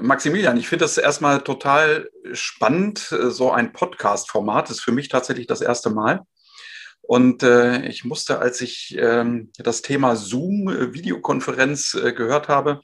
[0.00, 2.98] Maximilian, ich finde das erstmal total spannend.
[2.98, 6.22] So ein Podcast-Format ist für mich tatsächlich das erste Mal.
[7.02, 12.80] Und äh, ich musste, als ich ähm, das Thema Zoom-Videokonferenz äh, gehört habe,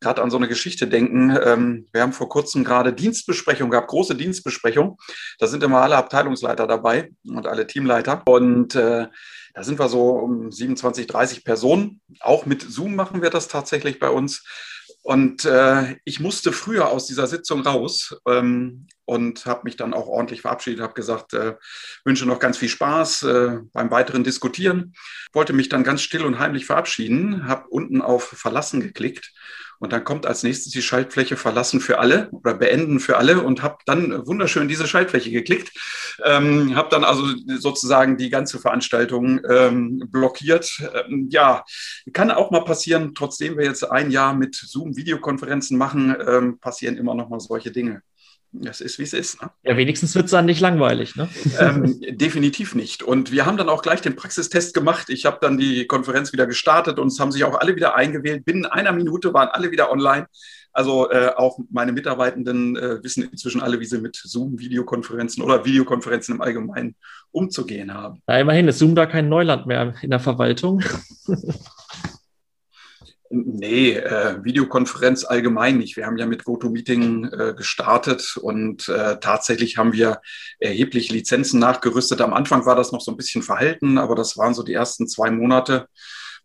[0.00, 1.36] gerade an so eine Geschichte denken.
[1.42, 4.98] Ähm, wir haben vor kurzem gerade Dienstbesprechung gehabt, große Dienstbesprechung.
[5.38, 8.22] Da sind immer alle Abteilungsleiter dabei und alle Teamleiter.
[8.26, 9.08] Und äh,
[9.54, 12.00] da sind wir so um 27, 30 Personen.
[12.20, 14.44] Auch mit Zoom machen wir das tatsächlich bei uns.
[15.08, 20.06] Und äh, ich musste früher aus dieser Sitzung raus ähm, und habe mich dann auch
[20.06, 21.54] ordentlich verabschiedet, habe gesagt, äh,
[22.04, 24.92] wünsche noch ganz viel Spaß äh, beim weiteren Diskutieren.
[25.32, 29.32] Wollte mich dann ganz still und heimlich verabschieden, habe unten auf Verlassen geklickt
[29.78, 33.62] und dann kommt als nächstes die Schaltfläche verlassen für alle oder beenden für alle und
[33.62, 35.72] habe dann wunderschön diese Schaltfläche geklickt.
[36.24, 37.24] Ähm, habe dann also
[37.58, 40.82] sozusagen die ganze Veranstaltung ähm, blockiert.
[40.94, 41.64] Ähm, ja,
[42.12, 47.14] kann auch mal passieren, trotzdem wir jetzt ein Jahr mit Zoom-Videokonferenzen machen, ähm, passieren immer
[47.14, 48.02] noch mal solche Dinge.
[48.52, 49.42] Das ist, wie es ist.
[49.42, 49.50] Ne?
[49.62, 51.16] Ja, wenigstens wird es dann nicht langweilig.
[51.16, 51.28] Ne?
[51.58, 53.02] Ähm, definitiv nicht.
[53.02, 55.10] Und wir haben dann auch gleich den Praxistest gemacht.
[55.10, 58.44] Ich habe dann die Konferenz wieder gestartet und es haben sich auch alle wieder eingewählt.
[58.44, 60.26] Binnen einer Minute waren alle wieder online.
[60.72, 66.36] Also äh, auch meine Mitarbeitenden äh, wissen inzwischen alle, wie sie mit Zoom-Videokonferenzen oder Videokonferenzen
[66.36, 66.94] im Allgemeinen
[67.32, 68.22] umzugehen haben.
[68.28, 70.82] Ja, immerhin ist Zoom da kein Neuland mehr in der Verwaltung.
[73.30, 75.96] Nee, äh, Videokonferenz allgemein nicht.
[75.96, 80.22] Wir haben ja mit GoToMeeting äh, gestartet und äh, tatsächlich haben wir
[80.58, 82.22] erheblich Lizenzen nachgerüstet.
[82.22, 85.08] Am Anfang war das noch so ein bisschen verhalten, aber das waren so die ersten
[85.08, 85.88] zwei Monate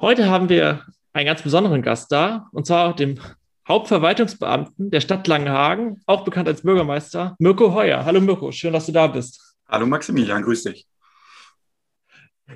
[0.01, 3.21] Heute haben wir einen ganz besonderen Gast da, und zwar den
[3.69, 8.05] Hauptverwaltungsbeamten der Stadt Langenhagen, auch bekannt als Bürgermeister, Mirko Heuer.
[8.05, 9.55] Hallo Mirko, schön, dass du da bist.
[9.69, 10.89] Hallo Maximilian, grüß dich.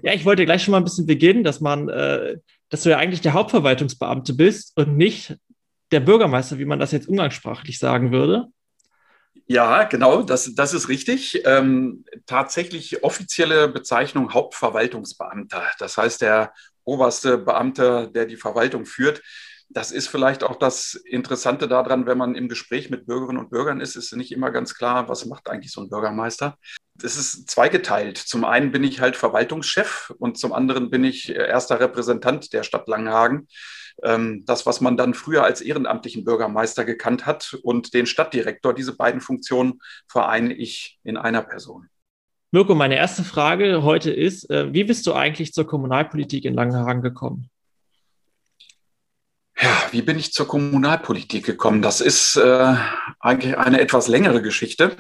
[0.03, 2.39] Ja, ich wollte gleich schon mal ein bisschen beginnen, dass man, äh,
[2.69, 5.37] dass du ja eigentlich der Hauptverwaltungsbeamte bist und nicht
[5.91, 8.47] der Bürgermeister, wie man das jetzt umgangssprachlich sagen würde.
[9.47, 11.43] Ja, genau, das, das ist richtig.
[11.47, 15.63] Ähm, tatsächlich offizielle Bezeichnung Hauptverwaltungsbeamter.
[15.79, 16.53] Das heißt, der
[16.85, 19.23] oberste Beamte, der die Verwaltung führt.
[19.71, 23.81] Das ist vielleicht auch das Interessante daran, wenn man im Gespräch mit Bürgerinnen und Bürgern
[23.81, 26.59] ist, ist nicht immer ganz klar, was macht eigentlich so ein Bürgermeister
[27.01, 28.19] das ist zweigeteilt.
[28.19, 32.63] Zum einen bin ich halt Verwaltungschef und zum anderen bin ich äh, erster Repräsentant der
[32.63, 33.49] Stadt Langenhagen.
[34.03, 38.97] Ähm, das, was man dann früher als ehrenamtlichen Bürgermeister gekannt hat und den Stadtdirektor, diese
[38.97, 41.89] beiden Funktionen vereine ich in einer Person.
[42.51, 47.03] Mirko, meine erste Frage heute ist, äh, wie bist du eigentlich zur Kommunalpolitik in Langenhagen
[47.03, 47.51] gekommen?
[49.61, 51.83] Ja, wie bin ich zur Kommunalpolitik gekommen?
[51.83, 52.75] Das ist äh,
[53.19, 54.97] eigentlich eine etwas längere Geschichte.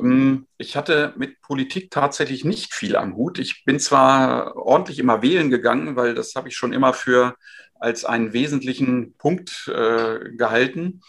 [0.00, 3.38] Ähm, ich hatte mit Politik tatsächlich nicht viel am Hut.
[3.38, 7.34] Ich bin zwar ordentlich immer wählen gegangen, weil das habe ich schon immer für
[7.74, 11.02] als einen wesentlichen Punkt äh, gehalten.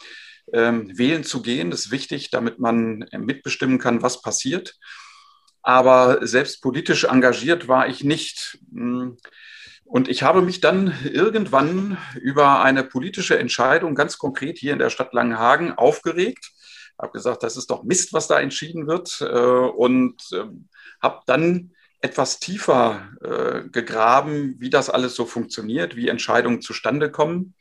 [0.54, 4.78] Ähm, wählen zu gehen ist wichtig, damit man mitbestimmen kann, was passiert.
[5.62, 8.60] Aber selbst politisch engagiert war ich nicht.
[8.72, 9.18] Hm.
[9.84, 14.90] Und ich habe mich dann irgendwann über eine politische Entscheidung ganz konkret hier in der
[14.90, 16.52] Stadt Langenhagen aufgeregt
[16.98, 20.46] habe gesagt, das ist doch Mist, was da entschieden wird äh, und äh,
[21.02, 21.72] habe dann
[22.02, 27.56] etwas tiefer äh, gegraben, wie das alles so funktioniert, wie Entscheidungen zustande kommen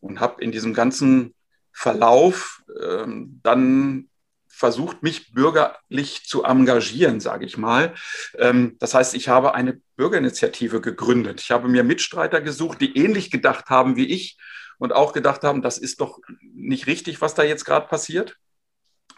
[0.00, 1.34] und habe in diesem ganzen
[1.72, 4.08] Verlauf ähm, dann
[4.46, 7.94] versucht, mich bürgerlich zu engagieren, sage ich mal.
[8.38, 11.40] Ähm, das heißt, ich habe eine Bürgerinitiative gegründet.
[11.40, 14.38] Ich habe mir Mitstreiter gesucht, die ähnlich gedacht haben wie ich
[14.78, 18.36] und auch gedacht haben, das ist doch nicht richtig, was da jetzt gerade passiert.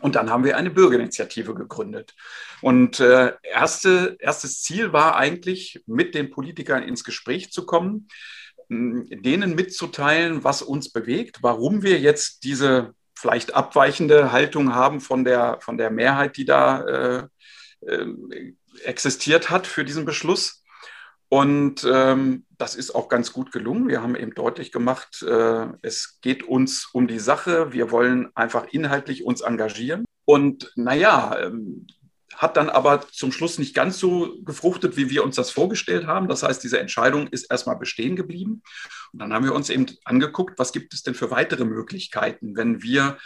[0.01, 2.15] Und dann haben wir eine Bürgerinitiative gegründet.
[2.61, 8.09] Und äh, erste, erstes Ziel war eigentlich, mit den Politikern ins Gespräch zu kommen,
[8.69, 15.59] denen mitzuteilen, was uns bewegt, warum wir jetzt diese vielleicht abweichende Haltung haben von der,
[15.61, 17.29] von der Mehrheit, die da äh,
[17.87, 18.07] äh,
[18.85, 20.63] existiert hat für diesen Beschluss.
[21.29, 23.89] Und ähm, das ist auch ganz gut gelungen.
[23.89, 27.73] Wir haben eben deutlich gemacht, äh, es geht uns um die Sache.
[27.73, 30.05] Wir wollen einfach inhaltlich uns engagieren.
[30.25, 31.87] Und naja, ähm,
[32.37, 36.29] hat dann aber zum Schluss nicht ganz so gefruchtet, wie wir uns das vorgestellt haben.
[36.29, 38.63] Das heißt, diese Entscheidung ist erstmal bestehen geblieben.
[39.13, 42.83] Und dann haben wir uns eben angeguckt, was gibt es denn für weitere Möglichkeiten, wenn
[42.83, 43.17] wir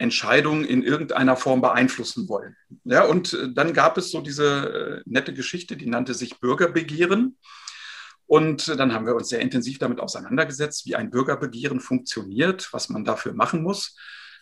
[0.00, 2.56] Entscheidungen in irgendeiner Form beeinflussen wollen.
[2.84, 7.36] Ja, und äh, dann gab es so diese äh, nette Geschichte, die nannte sich Bürgerbegehren.
[8.26, 12.88] Und äh, dann haben wir uns sehr intensiv damit auseinandergesetzt, wie ein Bürgerbegehren funktioniert, was
[12.88, 13.96] man dafür machen muss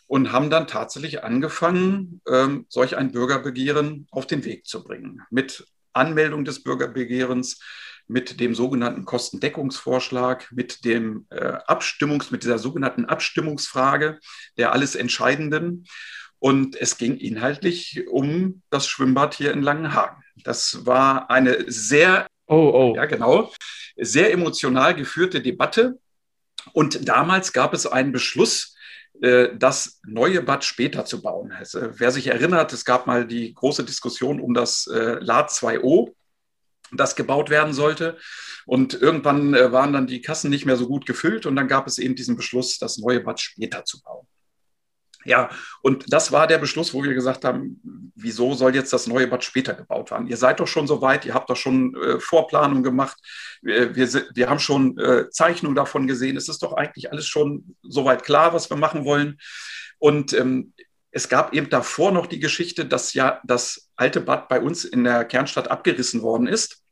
[0.08, 5.22] und haben dann tatsächlich angefangen, ähm, solch ein Bürgerbegehren auf den Weg zu bringen.
[5.31, 7.61] Mit Anmeldung des Bürgerbegehrens,
[8.08, 14.19] mit dem sogenannten Kostendeckungsvorschlag, mit dem äh, Abstimmungs, mit dieser sogenannten Abstimmungsfrage
[14.56, 15.84] der alles Entscheidenden.
[16.38, 20.22] Und es ging inhaltlich um das Schwimmbad hier in Langenhagen.
[20.44, 22.96] Das war eine sehr, oh, oh.
[22.96, 23.52] ja genau,
[23.96, 25.99] sehr emotional geführte Debatte.
[26.72, 28.76] Und damals gab es einen Beschluss,
[29.20, 31.52] äh, das neue Bad später zu bauen.
[31.52, 36.14] Also, wer sich erinnert, es gab mal die große Diskussion um das äh, LAD 2O,
[36.93, 38.19] das gebaut werden sollte.
[38.67, 41.87] Und irgendwann äh, waren dann die Kassen nicht mehr so gut gefüllt und dann gab
[41.87, 44.26] es eben diesen Beschluss, das neue Bad später zu bauen.
[45.25, 45.50] Ja,
[45.82, 49.44] und das war der Beschluss, wo wir gesagt haben, wieso soll jetzt das neue Bad
[49.44, 50.26] später gebaut werden?
[50.29, 53.19] Ihr seid doch schon so weit, ihr habt doch schon äh, Vorplanung gemacht,
[53.61, 57.76] wir, wir, wir, haben schon äh, Zeichnungen davon gesehen, es ist doch eigentlich alles schon
[57.82, 59.38] soweit klar, was wir machen wollen.
[59.99, 60.73] Und ähm,
[61.10, 65.05] es gab eben davor noch die Geschichte, dass ja das alte Bad bei uns in
[65.05, 66.82] der Kernstadt abgerissen worden ist.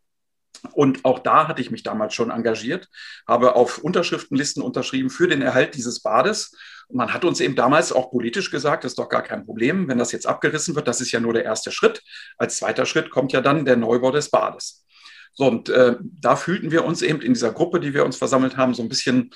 [0.72, 2.88] Und auch da hatte ich mich damals schon engagiert,
[3.28, 6.56] habe auf Unterschriftenlisten unterschrieben für den Erhalt dieses Bades.
[6.88, 9.86] Und man hat uns eben damals auch politisch gesagt, das ist doch gar kein Problem,
[9.86, 12.02] wenn das jetzt abgerissen wird, das ist ja nur der erste Schritt.
[12.38, 14.84] Als zweiter Schritt kommt ja dann der Neubau des Bades.
[15.34, 18.56] So, und äh, da fühlten wir uns eben in dieser Gruppe, die wir uns versammelt
[18.56, 19.30] haben, so ein bisschen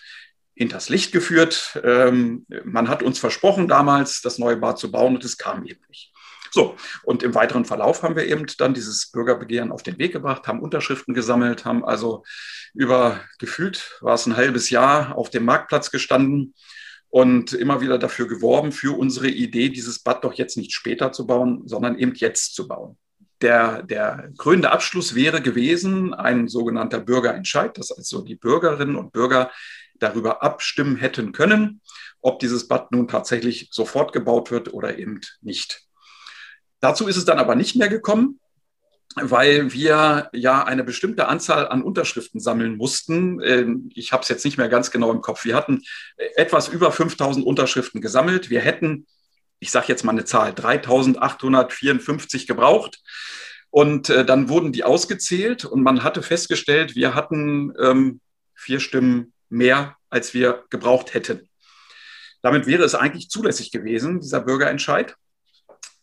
[0.60, 1.80] hinters Licht geführt.
[1.84, 5.80] Ähm, man hat uns versprochen damals, das neue Bad zu bauen und es kam eben
[5.88, 6.12] nicht.
[6.50, 10.46] So, und im weiteren Verlauf haben wir eben dann dieses Bürgerbegehren auf den Weg gebracht,
[10.46, 12.24] haben Unterschriften gesammelt, haben also
[12.74, 16.54] über gefühlt war es ein halbes Jahr auf dem Marktplatz gestanden
[17.08, 21.26] und immer wieder dafür geworben, für unsere Idee, dieses Bad doch jetzt nicht später zu
[21.26, 22.98] bauen, sondern eben jetzt zu bauen.
[23.40, 29.50] Der, der krönende Abschluss wäre gewesen ein sogenannter Bürgerentscheid, dass also die Bürgerinnen und Bürger
[30.00, 31.80] darüber abstimmen hätten können,
[32.20, 35.82] ob dieses Bad nun tatsächlich sofort gebaut wird oder eben nicht.
[36.80, 38.40] Dazu ist es dann aber nicht mehr gekommen,
[39.16, 43.40] weil wir ja eine bestimmte Anzahl an Unterschriften sammeln mussten.
[43.42, 45.44] Ähm, ich habe es jetzt nicht mehr ganz genau im Kopf.
[45.44, 45.82] Wir hatten
[46.36, 48.50] etwas über 5000 Unterschriften gesammelt.
[48.50, 49.06] Wir hätten,
[49.58, 53.00] ich sage jetzt mal eine Zahl, 3854 gebraucht.
[53.70, 58.20] Und äh, dann wurden die ausgezählt und man hatte festgestellt, wir hatten ähm,
[58.54, 61.48] vier Stimmen mehr, als wir gebraucht hätten.
[62.42, 65.16] Damit wäre es eigentlich zulässig gewesen, dieser Bürgerentscheid.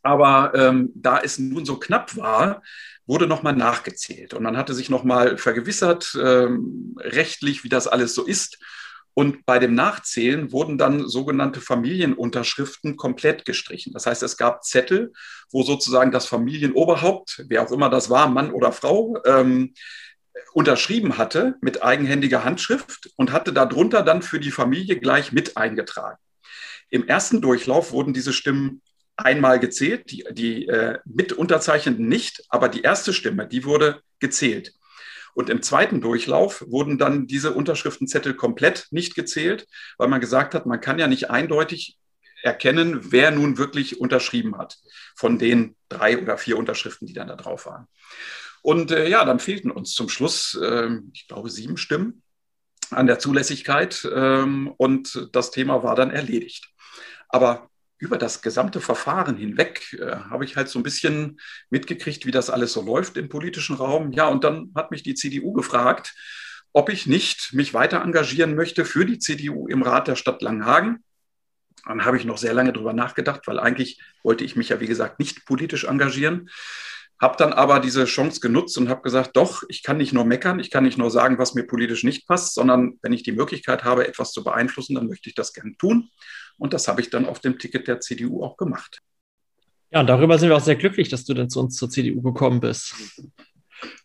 [0.04, 2.62] Aber ähm, da es nun so knapp war,
[3.08, 4.34] wurde nochmal nachgezählt.
[4.34, 8.60] Und man hatte sich nochmal vergewissert, ähm, rechtlich, wie das alles so ist.
[9.14, 13.92] Und bei dem Nachzählen wurden dann sogenannte Familienunterschriften komplett gestrichen.
[13.92, 15.12] Das heißt, es gab Zettel,
[15.50, 19.74] wo sozusagen das Familienoberhaupt, wer auch immer das war, Mann oder Frau, ähm,
[20.54, 26.18] unterschrieben hatte mit eigenhändiger Handschrift und hatte darunter dann für die Familie gleich mit eingetragen.
[26.90, 28.82] Im ersten Durchlauf wurden diese Stimmen
[29.18, 34.74] einmal gezählt, die, die äh, mit Unterzeichnenden nicht, aber die erste Stimme, die wurde gezählt.
[35.34, 39.68] Und im zweiten Durchlauf wurden dann diese Unterschriftenzettel komplett nicht gezählt,
[39.98, 41.98] weil man gesagt hat, man kann ja nicht eindeutig
[42.42, 44.78] erkennen, wer nun wirklich unterschrieben hat
[45.16, 47.88] von den drei oder vier Unterschriften, die dann da drauf waren.
[48.62, 52.22] Und äh, ja, dann fehlten uns zum Schluss, äh, ich glaube, sieben Stimmen
[52.90, 56.70] an der Zulässigkeit ähm, und das Thema war dann erledigt.
[57.30, 62.32] Aber über das gesamte Verfahren hinweg äh, habe ich halt so ein bisschen mitgekriegt, wie
[62.32, 64.12] das alles so läuft im politischen Raum.
[64.12, 66.14] Ja, und dann hat mich die CDU gefragt,
[66.74, 71.04] ob ich nicht mich weiter engagieren möchte für die CDU im Rat der Stadt Langenhagen.
[71.86, 74.88] Dann habe ich noch sehr lange drüber nachgedacht, weil eigentlich wollte ich mich ja, wie
[74.88, 76.50] gesagt, nicht politisch engagieren.
[77.20, 80.60] Habe dann aber diese Chance genutzt und habe gesagt, doch, ich kann nicht nur meckern,
[80.60, 83.84] ich kann nicht nur sagen, was mir politisch nicht passt, sondern wenn ich die Möglichkeit
[83.84, 86.10] habe, etwas zu beeinflussen, dann möchte ich das gerne tun.
[86.60, 89.00] Und das habe ich dann auf dem Ticket der CDU auch gemacht.
[89.92, 92.22] Ja, und darüber sind wir auch sehr glücklich, dass du dann zu uns zur CDU
[92.22, 92.94] gekommen bist.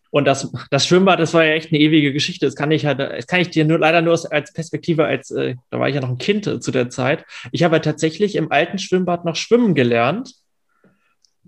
[0.09, 2.45] Und das, das Schwimmbad, das war ja echt eine ewige Geschichte.
[2.45, 5.55] Das kann ich halt, das kann ich dir nur leider nur als Perspektive, als äh,
[5.71, 7.25] da war ich ja noch ein Kind zu der Zeit.
[7.51, 10.35] Ich habe ja tatsächlich im alten Schwimmbad noch schwimmen gelernt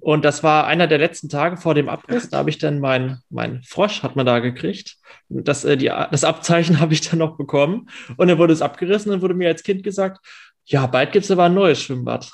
[0.06, 2.30] Und das war einer der letzten Tage vor dem Abriss.
[2.30, 4.98] Da habe ich dann mein, mein Frosch hat man da gekriegt.
[5.30, 7.90] Das, äh, die, das Abzeichen habe ich dann noch bekommen.
[8.16, 10.24] Und dann wurde es abgerissen und wurde mir als Kind gesagt,
[10.66, 12.30] ja, bald gibt es aber ein neues Schwimmbad.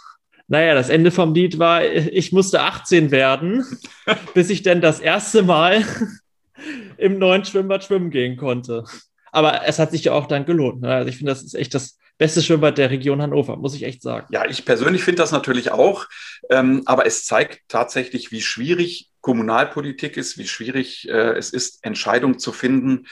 [0.50, 3.63] Naja, das Ende vom Lied war, ich musste 18 werden,
[4.34, 5.86] bis ich dann das erste Mal
[6.98, 8.84] im neuen Schwimmbad schwimmen gehen konnte.
[9.32, 10.82] Aber es hat sich ja auch dann gelohnt.
[10.82, 10.94] Ne?
[10.94, 14.01] Also ich finde, das ist echt das beste Schwimmbad der Region Hannover, muss ich echt
[14.01, 14.27] sagen.
[14.32, 16.08] Ja, ich persönlich finde das natürlich auch.
[16.50, 22.39] Ähm, aber es zeigt tatsächlich, wie schwierig Kommunalpolitik ist, wie schwierig äh, es ist, Entscheidungen
[22.39, 23.08] zu finden.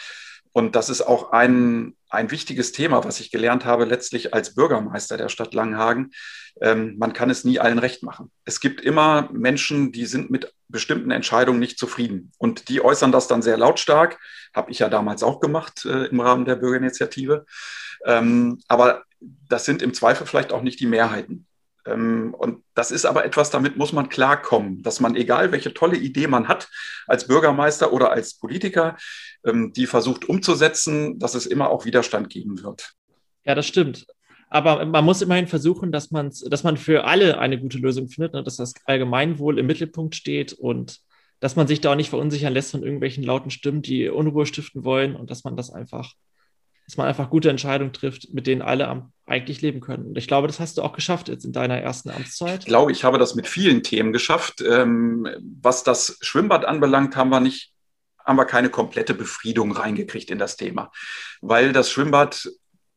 [0.52, 5.16] Und das ist auch ein, ein wichtiges Thema, was ich gelernt habe, letztlich als Bürgermeister
[5.16, 6.12] der Stadt Langenhagen.
[6.62, 8.32] Ähm, man kann es nie allen recht machen.
[8.46, 12.32] Es gibt immer Menschen, die sind mit bestimmten Entscheidungen nicht zufrieden.
[12.38, 14.20] Und die äußern das dann sehr lautstark.
[14.54, 17.46] Habe ich ja damals auch gemacht äh, im Rahmen der Bürgerinitiative.
[18.06, 21.46] Ähm, aber das sind im Zweifel vielleicht auch nicht die Mehrheiten.
[21.86, 25.98] Ähm, und das ist aber etwas, damit muss man klarkommen, dass man, egal welche tolle
[25.98, 26.70] Idee man hat,
[27.08, 28.98] als Bürgermeister oder als Politiker,
[29.46, 32.94] ähm, die versucht umzusetzen, dass es immer auch Widerstand geben wird.
[33.46, 34.06] Ja, das stimmt.
[34.50, 38.44] Aber man muss immerhin versuchen, dass, dass man für alle eine gute Lösung findet, ne?
[38.44, 41.00] dass das Allgemeinwohl im Mittelpunkt steht und
[41.40, 44.84] dass man sich da auch nicht verunsichern lässt von irgendwelchen lauten Stimmen, die Unruhe stiften
[44.84, 46.14] wollen und dass man das einfach
[46.90, 50.08] dass man einfach gute Entscheidungen trifft, mit denen alle eigentlich leben können.
[50.08, 52.62] Und ich glaube, das hast du auch geschafft jetzt in deiner ersten Amtszeit.
[52.62, 54.62] Ich glaube, ich habe das mit vielen Themen geschafft.
[54.62, 55.28] Ähm,
[55.62, 57.74] was das Schwimmbad anbelangt, haben wir nicht,
[58.26, 60.90] haben wir keine komplette Befriedung reingekriegt in das Thema.
[61.42, 62.50] Weil das Schwimmbad,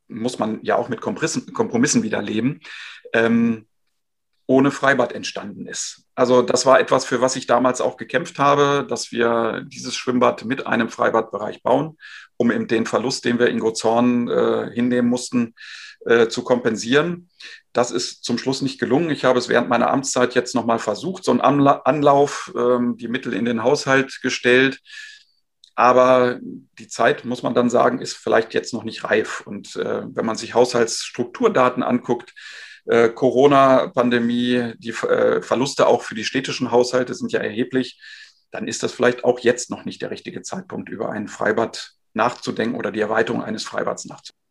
[0.08, 2.60] muss man ja auch mit Kompromissen wieder leben,
[3.12, 3.66] ähm,
[4.46, 6.01] ohne Freibad entstanden ist.
[6.14, 10.44] Also das war etwas, für was ich damals auch gekämpft habe, dass wir dieses Schwimmbad
[10.44, 11.96] mit einem Freibadbereich bauen
[12.42, 15.54] um eben den Verlust, den wir in Gozorn äh, hinnehmen mussten,
[16.04, 17.30] äh, zu kompensieren.
[17.72, 19.10] Das ist zum Schluss nicht gelungen.
[19.10, 23.32] Ich habe es während meiner Amtszeit jetzt nochmal versucht, so einen Anlauf, ähm, die Mittel
[23.32, 24.80] in den Haushalt gestellt.
[25.74, 29.42] Aber die Zeit, muss man dann sagen, ist vielleicht jetzt noch nicht reif.
[29.46, 32.34] Und äh, wenn man sich Haushaltsstrukturdaten anguckt,
[32.86, 38.00] äh, Corona-Pandemie, die äh, Verluste auch für die städtischen Haushalte sind ja erheblich,
[38.50, 42.76] dann ist das vielleicht auch jetzt noch nicht der richtige Zeitpunkt, über ein Freibad nachzudenken
[42.76, 44.42] oder die Erweiterung eines Freibads nachzudenken.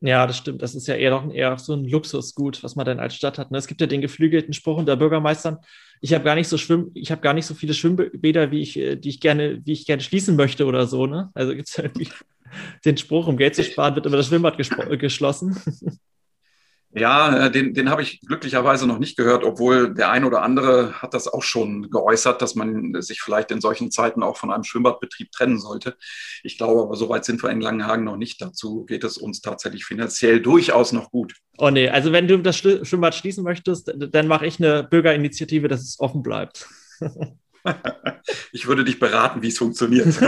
[0.00, 0.60] Ja, das stimmt.
[0.60, 3.50] Das ist ja eher noch eher so ein Luxusgut, was man dann als Stadt hat.
[3.50, 3.56] Ne?
[3.56, 5.58] Es gibt ja den geflügelten Spruch unter Bürgermeistern,
[6.02, 9.08] ich habe gar nicht so Schwimm, gar nicht so viele Schwimmbäder, wie ich, äh, die
[9.08, 11.06] ich gerne, wie ich gerne schließen möchte oder so.
[11.06, 11.30] Ne?
[11.34, 12.10] Also gibt es ja irgendwie
[12.84, 15.56] den Spruch, um Geld zu sparen, wird immer das Schwimmbad geschlossen.
[16.98, 21.02] Ja, äh, den, den habe ich glücklicherweise noch nicht gehört, obwohl der ein oder andere
[21.02, 24.64] hat das auch schon geäußert, dass man sich vielleicht in solchen Zeiten auch von einem
[24.64, 25.98] Schwimmbadbetrieb trennen sollte.
[26.42, 28.40] Ich glaube aber, so weit sind wir in Langenhagen noch nicht.
[28.40, 31.34] Dazu geht es uns tatsächlich finanziell durchaus noch gut.
[31.58, 35.82] Oh nee, also wenn du das Schwimmbad schließen möchtest, dann mache ich eine Bürgerinitiative, dass
[35.82, 36.66] es offen bleibt.
[38.52, 40.18] ich würde dich beraten, wie es funktioniert.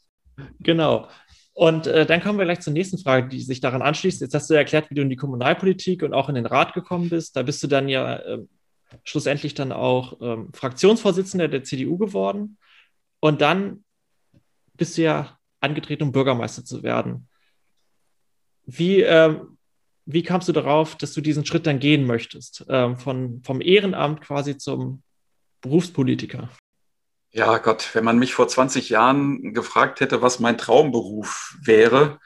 [0.60, 1.08] genau.
[1.60, 4.22] Und äh, dann kommen wir gleich zur nächsten Frage, die sich daran anschließt.
[4.22, 7.10] Jetzt hast du erklärt, wie du in die Kommunalpolitik und auch in den Rat gekommen
[7.10, 7.36] bist.
[7.36, 8.38] Da bist du dann ja äh,
[9.04, 12.56] schlussendlich dann auch ähm, Fraktionsvorsitzender der CDU geworden.
[13.20, 13.84] Und dann
[14.72, 17.28] bist du ja angetreten, um Bürgermeister zu werden.
[18.64, 19.58] Wie, ähm,
[20.06, 24.22] wie kamst du darauf, dass du diesen Schritt dann gehen möchtest, ähm, von, vom Ehrenamt
[24.22, 25.02] quasi zum
[25.60, 26.48] Berufspolitiker?
[27.32, 32.18] Ja, Gott, wenn man mich vor 20 Jahren gefragt hätte, was mein Traumberuf wäre,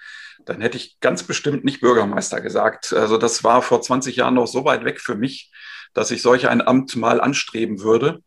[0.46, 2.92] dann hätte ich ganz bestimmt nicht Bürgermeister gesagt.
[2.92, 5.52] Also das war vor 20 Jahren noch so weit weg für mich,
[5.92, 8.22] dass ich solch ein Amt mal anstreben würde.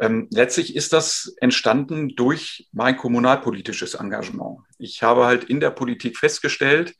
[0.00, 4.60] Ähm, letztlich ist das entstanden durch mein kommunalpolitisches Engagement.
[4.78, 6.94] Ich habe halt in der Politik festgestellt,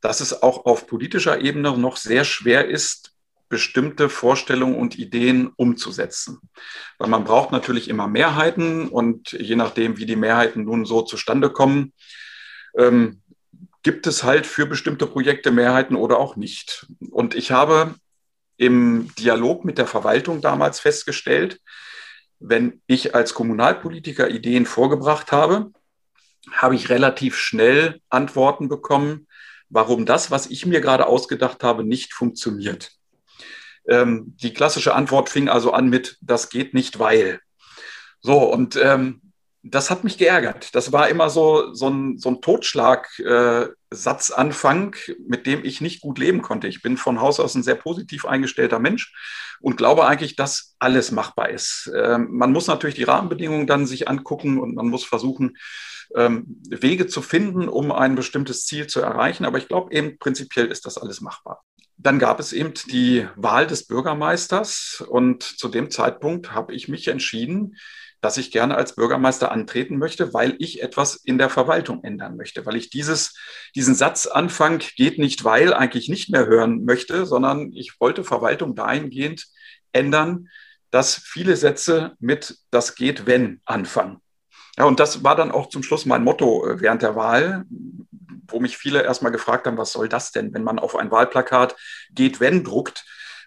[0.00, 3.13] dass es auch auf politischer Ebene noch sehr schwer ist,
[3.48, 6.38] bestimmte Vorstellungen und Ideen umzusetzen.
[6.98, 11.50] Weil man braucht natürlich immer Mehrheiten und je nachdem, wie die Mehrheiten nun so zustande
[11.50, 11.92] kommen,
[12.76, 13.20] ähm,
[13.82, 16.86] gibt es halt für bestimmte Projekte Mehrheiten oder auch nicht.
[17.10, 17.94] Und ich habe
[18.56, 21.60] im Dialog mit der Verwaltung damals festgestellt,
[22.40, 25.70] wenn ich als Kommunalpolitiker Ideen vorgebracht habe,
[26.52, 29.26] habe ich relativ schnell Antworten bekommen,
[29.68, 32.92] warum das, was ich mir gerade ausgedacht habe, nicht funktioniert.
[33.88, 37.40] Ähm, die klassische Antwort fing also an mit, das geht nicht, weil.
[38.20, 39.20] So, und ähm,
[39.66, 40.74] das hat mich geärgert.
[40.74, 46.18] Das war immer so, so ein, so ein Totschlag-Satzanfang, äh, mit dem ich nicht gut
[46.18, 46.68] leben konnte.
[46.68, 49.14] Ich bin von Haus aus ein sehr positiv eingestellter Mensch
[49.60, 51.90] und glaube eigentlich, dass alles machbar ist.
[51.96, 55.56] Ähm, man muss natürlich die Rahmenbedingungen dann sich angucken und man muss versuchen,
[56.14, 59.46] ähm, Wege zu finden, um ein bestimmtes Ziel zu erreichen.
[59.46, 61.64] Aber ich glaube eben, prinzipiell ist das alles machbar.
[61.96, 67.08] Dann gab es eben die Wahl des Bürgermeisters und zu dem Zeitpunkt habe ich mich
[67.08, 67.76] entschieden,
[68.20, 72.64] dass ich gerne als Bürgermeister antreten möchte, weil ich etwas in der Verwaltung ändern möchte,
[72.64, 73.34] weil ich dieses,
[73.74, 79.44] diesen Satzanfang geht nicht, weil eigentlich nicht mehr hören möchte, sondern ich wollte Verwaltung dahingehend
[79.92, 80.48] ändern,
[80.90, 84.23] dass viele Sätze mit das geht, wenn anfangen.
[84.78, 87.64] Ja, und das war dann auch zum Schluss mein Motto äh, während der Wahl,
[88.48, 91.76] wo mich viele erstmal gefragt haben, was soll das denn, wenn man auf ein Wahlplakat
[92.10, 93.04] geht, wenn druckt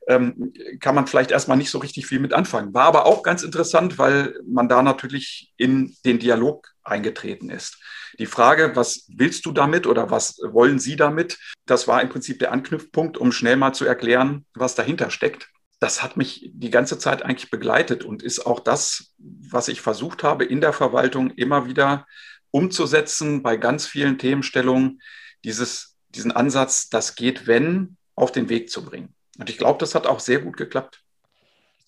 [0.07, 2.74] ähm, kann man vielleicht erstmal nicht so richtig viel mit anfangen.
[2.74, 7.77] War aber auch ganz interessant, weil man da natürlich in den Dialog eingetreten ist.
[8.17, 12.39] Die Frage, was willst du damit oder was wollen Sie damit, das war im Prinzip
[12.39, 15.50] der Anknüpfpunkt, um schnell mal zu erklären, was dahinter steckt.
[15.79, 20.24] Das hat mich die ganze Zeit eigentlich begleitet und ist auch das, was ich versucht
[20.24, 22.07] habe, in der Verwaltung immer wieder
[22.51, 25.01] umzusetzen bei ganz vielen Themenstellungen,
[25.43, 29.13] dieses, diesen Ansatz, das geht, wenn, auf den Weg zu bringen.
[29.38, 31.03] Und ich glaube, das hat auch sehr gut geklappt.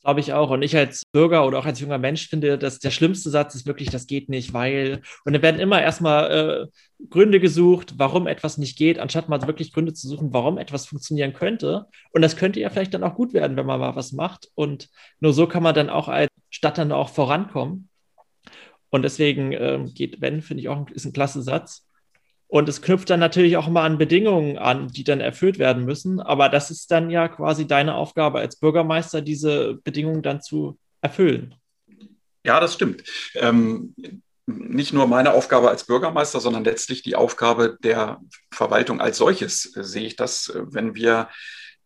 [0.10, 0.50] Glaube ich auch.
[0.50, 3.68] Und ich als Bürger oder auch als junger Mensch finde, dass der schlimmste Satz ist
[3.68, 5.04] wirklich, das geht nicht, weil.
[5.24, 9.72] Und dann werden immer erstmal äh, Gründe gesucht, warum etwas nicht geht, anstatt mal wirklich
[9.72, 11.86] Gründe zu suchen, warum etwas funktionieren könnte.
[12.12, 14.50] Und das könnte ja vielleicht dann auch gut werden, wenn man mal was macht.
[14.56, 14.90] Und
[15.20, 17.88] nur so kann man dann auch als Stadt dann auch vorankommen.
[18.90, 21.88] Und deswegen äh, geht wenn, finde ich auch, ist ein klasse Satz.
[22.52, 26.20] Und es knüpft dann natürlich auch immer an Bedingungen an, die dann erfüllt werden müssen.
[26.20, 31.54] Aber das ist dann ja quasi deine Aufgabe als Bürgermeister, diese Bedingungen dann zu erfüllen.
[32.44, 33.04] Ja, das stimmt.
[33.36, 33.94] Ähm,
[34.48, 38.20] nicht nur meine Aufgabe als Bürgermeister, sondern letztlich die Aufgabe der
[38.52, 41.30] Verwaltung als solches äh, sehe ich das, äh, wenn wir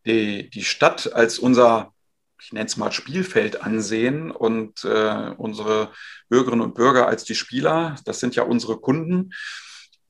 [0.05, 1.93] die, die Stadt als unser
[2.43, 5.91] ich nenne es mal Spielfeld ansehen und äh, unsere
[6.27, 9.31] Bürgerinnen und Bürger als die Spieler, das sind ja unsere Kunden.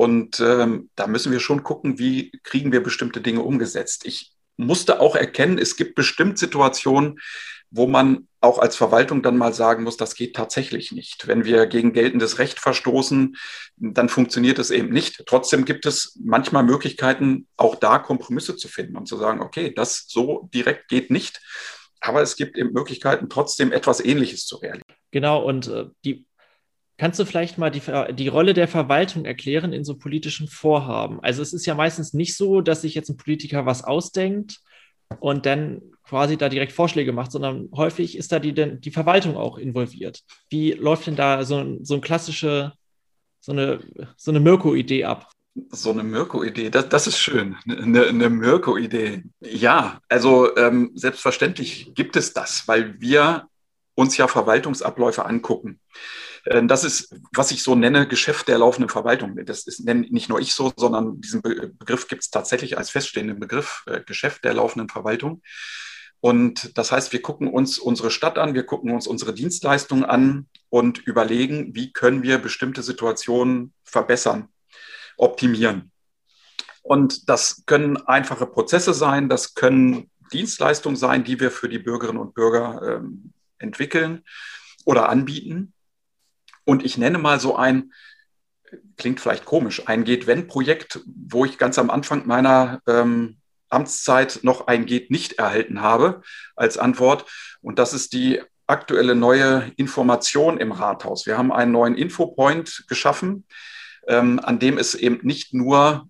[0.04, 4.06] Und ähm, da müssen wir schon gucken, wie kriegen wir bestimmte Dinge umgesetzt.
[4.06, 7.22] Ich musste auch erkennen, es gibt bestimmt Situationen,
[7.72, 11.26] wo man auch als Verwaltung dann mal sagen muss, das geht tatsächlich nicht.
[11.26, 13.38] Wenn wir gegen geltendes Recht verstoßen,
[13.78, 15.24] dann funktioniert es eben nicht.
[15.26, 20.04] Trotzdem gibt es manchmal Möglichkeiten, auch da Kompromisse zu finden und zu sagen, okay, das
[20.10, 21.42] so direkt geht nicht.
[22.02, 24.84] Aber es gibt eben Möglichkeiten, trotzdem etwas Ähnliches zu realisieren.
[25.12, 26.26] Genau, und äh, die
[26.97, 27.82] Kannst du vielleicht mal die,
[28.13, 31.19] die Rolle der Verwaltung erklären in so politischen Vorhaben?
[31.21, 34.60] Also es ist ja meistens nicht so, dass sich jetzt ein Politiker was ausdenkt
[35.19, 39.58] und dann quasi da direkt Vorschläge macht, sondern häufig ist da die, die Verwaltung auch
[39.58, 40.21] involviert.
[40.49, 42.73] Wie läuft denn da so, so eine klassische,
[43.39, 43.79] so eine,
[44.15, 45.32] so eine Mirko-Idee ab?
[45.69, 47.56] So eine Mirko-Idee, das, das ist schön.
[47.67, 49.23] Eine, eine Mirko-Idee.
[49.39, 53.47] Ja, also ähm, selbstverständlich gibt es das, weil wir
[53.95, 55.79] uns ja Verwaltungsabläufe angucken.
[56.43, 59.38] Äh, das ist, was ich so nenne, Geschäft der laufenden Verwaltung.
[59.45, 63.39] Das ist nenne nicht nur ich so, sondern diesen Begriff gibt es tatsächlich als feststehenden
[63.39, 65.41] Begriff, äh, Geschäft der laufenden Verwaltung.
[66.19, 70.47] Und das heißt, wir gucken uns unsere Stadt an, wir gucken uns unsere Dienstleistungen an
[70.69, 74.47] und überlegen, wie können wir bestimmte Situationen verbessern,
[75.17, 75.91] optimieren.
[76.82, 82.19] Und das können einfache Prozesse sein, das können Dienstleistungen sein, die wir für die Bürgerinnen
[82.19, 84.23] und Bürger ähm, entwickeln
[84.86, 85.73] oder anbieten.
[86.65, 87.93] Und ich nenne mal so ein,
[88.97, 93.38] klingt vielleicht komisch, ein Geht-Wenn-Projekt, wo ich ganz am Anfang meiner ähm,
[93.69, 96.21] Amtszeit noch ein Geht nicht erhalten habe
[96.56, 97.26] als Antwort.
[97.62, 101.26] Und das ist die aktuelle neue Information im Rathaus.
[101.26, 103.45] Wir haben einen neuen Infopoint geschaffen,
[104.08, 106.08] ähm, an dem es eben nicht nur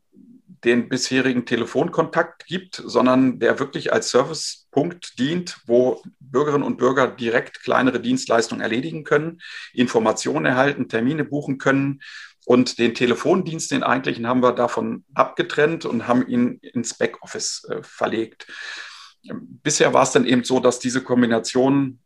[0.64, 7.62] den bisherigen Telefonkontakt gibt, sondern der wirklich als Servicepunkt dient, wo Bürgerinnen und Bürger direkt
[7.64, 9.42] kleinere Dienstleistungen erledigen können,
[9.74, 12.02] Informationen erhalten, Termine buchen können.
[12.46, 17.82] Und den Telefondienst, den eigentlichen, haben wir davon abgetrennt und haben ihn ins Backoffice äh,
[17.84, 18.48] verlegt.
[19.24, 22.00] Bisher war es dann eben so, dass diese Kombination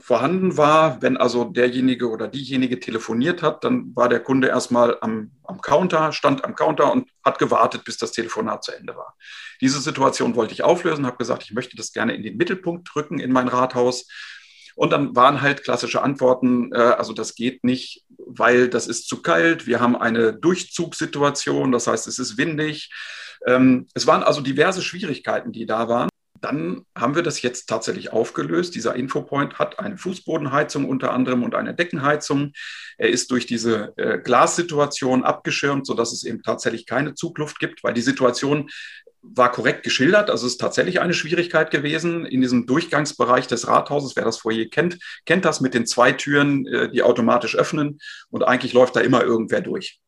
[0.00, 1.00] vorhanden war.
[1.02, 6.12] Wenn also derjenige oder diejenige telefoniert hat, dann war der Kunde erstmal am, am Counter,
[6.12, 9.16] stand am Counter und hat gewartet, bis das Telefonat zu Ende war.
[9.60, 13.18] Diese Situation wollte ich auflösen, habe gesagt, ich möchte das gerne in den Mittelpunkt rücken
[13.18, 14.08] in mein Rathaus.
[14.74, 19.20] Und dann waren halt klassische Antworten, äh, also das geht nicht, weil das ist zu
[19.22, 22.90] kalt, wir haben eine Durchzugssituation, das heißt, es ist windig.
[23.46, 26.09] Ähm, es waren also diverse Schwierigkeiten, die da waren
[26.40, 28.74] dann haben wir das jetzt tatsächlich aufgelöst.
[28.74, 32.52] Dieser Infopoint hat eine Fußbodenheizung unter anderem und eine Deckenheizung.
[32.98, 37.94] Er ist durch diese äh, Glassituation abgeschirmt, sodass es eben tatsächlich keine Zugluft gibt, weil
[37.94, 38.70] die Situation
[39.22, 40.30] war korrekt geschildert.
[40.30, 42.24] Also es ist tatsächlich eine Schwierigkeit gewesen.
[42.24, 46.66] In diesem Durchgangsbereich des Rathauses, wer das Foyer kennt, kennt das mit den zwei Türen,
[46.66, 47.98] äh, die automatisch öffnen.
[48.30, 50.00] Und eigentlich läuft da immer irgendwer durch.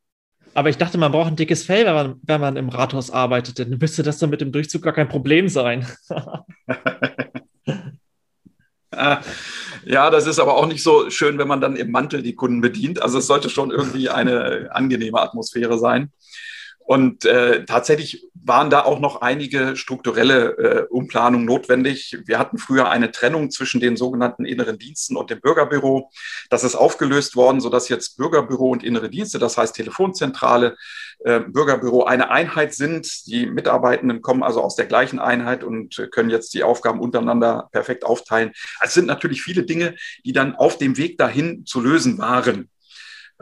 [0.55, 3.59] Aber ich dachte, man braucht ein dickes Fell, wenn man, wenn man im Rathaus arbeitet.
[3.59, 5.87] Dann müsste das dann mit dem Durchzug gar kein Problem sein.
[8.93, 12.61] ja, das ist aber auch nicht so schön, wenn man dann im Mantel die Kunden
[12.61, 13.01] bedient.
[13.01, 16.13] Also es sollte schon irgendwie eine angenehme Atmosphäre sein.
[16.85, 22.19] Und äh, tatsächlich waren da auch noch einige strukturelle äh, Umplanungen notwendig.
[22.25, 26.11] Wir hatten früher eine Trennung zwischen den sogenannten inneren Diensten und dem Bürgerbüro.
[26.51, 30.77] Das ist aufgelöst worden, sodass jetzt Bürgerbüro und innere Dienste, das heißt Telefonzentrale,
[31.21, 33.27] äh, Bürgerbüro eine Einheit sind.
[33.27, 38.05] Die Mitarbeitenden kommen also aus der gleichen Einheit und können jetzt die Aufgaben untereinander perfekt
[38.05, 38.53] aufteilen.
[38.81, 42.71] Also es sind natürlich viele Dinge, die dann auf dem Weg dahin zu lösen waren.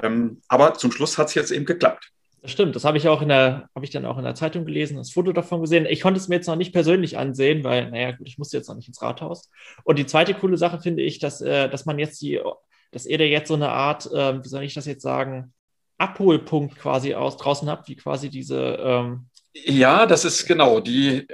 [0.03, 2.11] Ähm, aber zum Schluss hat es jetzt eben geklappt.
[2.42, 4.64] Das stimmt, das habe ich auch in der, habe ich dann auch in der Zeitung
[4.64, 5.85] gelesen, das Foto davon gesehen.
[5.85, 8.68] Ich konnte es mir jetzt noch nicht persönlich ansehen, weil, naja, gut, ich musste jetzt
[8.68, 9.50] noch nicht ins Rathaus.
[9.85, 12.40] Und die zweite coole Sache finde ich, dass, äh, dass man jetzt die,
[12.92, 15.53] dass ihr da jetzt so eine Art, äh, wie soll ich das jetzt sagen,
[15.98, 18.59] Abholpunkt quasi aus draußen habt, wie quasi diese.
[18.81, 21.26] Ähm ja, das ist genau die,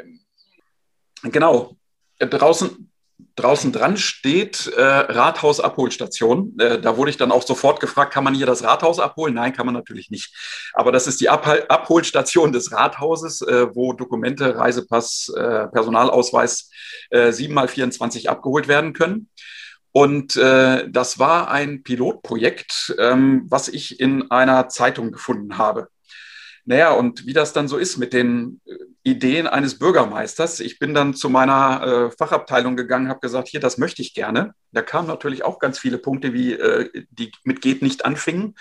[1.23, 1.77] genau.
[2.19, 2.91] Draußen,
[3.37, 6.59] draußen dran steht äh, Rathaus-Abholstation.
[6.59, 9.35] Äh, da wurde ich dann auch sofort gefragt, kann man hier das Rathaus abholen?
[9.35, 10.35] Nein, kann man natürlich nicht.
[10.73, 16.71] Aber das ist die Ab Abholstation des Rathauses, äh, wo Dokumente, Reisepass, äh, Personalausweis
[17.11, 19.29] äh, 7 mal 24 abgeholt werden können.
[19.93, 25.89] Und äh, das war ein Pilotprojekt, ähm, was ich in einer Zeitung gefunden habe.
[26.67, 28.75] Naja, und wie das dann so ist mit den äh,
[29.05, 30.59] Ideen eines Bürgermeisters.
[30.59, 34.53] Ich bin dann zu meiner äh, Fachabteilung gegangen, habe gesagt, hier, das möchte ich gerne.
[34.73, 38.57] Da kamen natürlich auch ganz viele Punkte, wie äh, die mit geht nicht anfingen.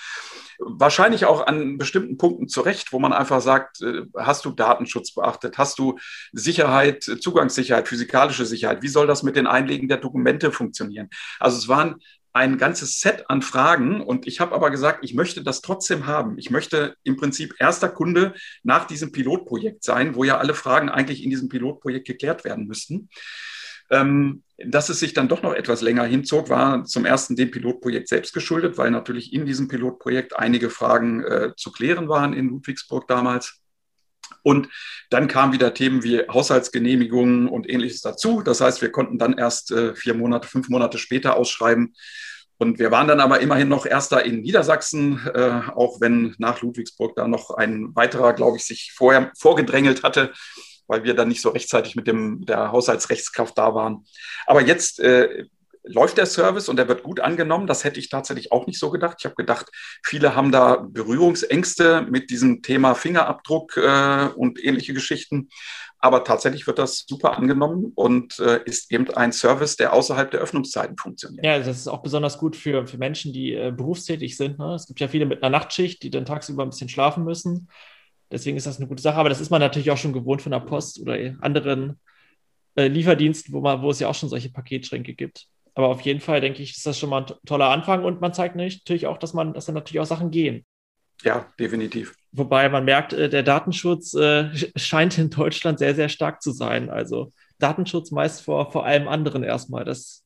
[0.59, 5.57] Wahrscheinlich auch an bestimmten Punkten zurecht, wo man einfach sagt, äh, hast du Datenschutz beachtet?
[5.57, 5.97] Hast du
[6.31, 8.83] Sicherheit, Zugangssicherheit, physikalische Sicherheit?
[8.83, 11.09] Wie soll das mit den Einlegen der Dokumente funktionieren?
[11.39, 11.95] Also es waren
[12.35, 16.37] ein ganzes Set an Fragen und ich habe aber gesagt, ich möchte das trotzdem haben.
[16.37, 21.23] Ich möchte im Prinzip erster Kunde nach diesem Pilotprojekt sein, wo ja alle Fragen eigentlich
[21.23, 23.07] in diesem Pilotprojekt geklärt werden müssten.
[23.89, 28.09] Ähm, dass es sich dann doch noch etwas länger hinzog, war zum ersten dem Pilotprojekt
[28.09, 33.07] selbst geschuldet, weil natürlich in diesem Pilotprojekt einige Fragen äh, zu klären waren in Ludwigsburg
[33.07, 33.61] damals.
[34.45, 34.69] Und
[35.09, 38.43] dann kamen wieder Themen wie Haushaltsgenehmigungen und ähnliches dazu.
[38.43, 41.95] Das heißt, wir konnten dann erst äh, vier Monate, fünf Monate später ausschreiben.
[42.59, 47.15] Und wir waren dann aber immerhin noch Erster in Niedersachsen, äh, auch wenn nach Ludwigsburg
[47.15, 50.31] da noch ein weiterer, glaube ich, sich vorher vorgedrängelt hatte,
[50.85, 54.05] weil wir dann nicht so rechtzeitig mit dem, der Haushaltsrechtskraft da waren.
[54.45, 55.45] Aber jetzt äh,
[55.87, 57.67] läuft der Service und er wird gut angenommen.
[57.67, 59.17] Das hätte ich tatsächlich auch nicht so gedacht.
[59.19, 59.67] Ich habe gedacht,
[60.03, 65.49] viele haben da Berührungsängste mit diesem Thema Fingerabdruck äh, und ähnliche Geschichten.
[65.99, 70.39] Aber tatsächlich wird das super angenommen und äh, ist eben ein Service, der außerhalb der
[70.39, 71.45] Öffnungszeiten funktioniert.
[71.45, 74.59] Ja, das ist auch besonders gut für, für Menschen, die äh, berufstätig sind.
[74.59, 74.75] Ne?
[74.75, 77.69] Es gibt ja viele mit einer Nachtschicht, die dann tagsüber ein bisschen schlafen müssen.
[78.31, 79.17] Deswegen ist das eine gute Sache.
[79.17, 81.99] Aber das ist man natürlich auch schon gewohnt von der Post oder anderen
[82.75, 85.47] äh, Lieferdiensten, wo, man, wo es ja auch schon solche Paketschränke gibt.
[85.75, 88.33] Aber auf jeden Fall denke ich, ist das schon mal ein toller Anfang und man
[88.33, 90.65] zeigt natürlich auch, dass man, dass dann natürlich auch Sachen gehen.
[91.23, 92.15] Ja, definitiv.
[92.31, 96.89] Wobei man merkt, äh, der Datenschutz äh, scheint in Deutschland sehr, sehr stark zu sein.
[96.89, 99.85] Also Datenschutz meist vor, vor allem anderen erstmal.
[99.85, 100.23] Das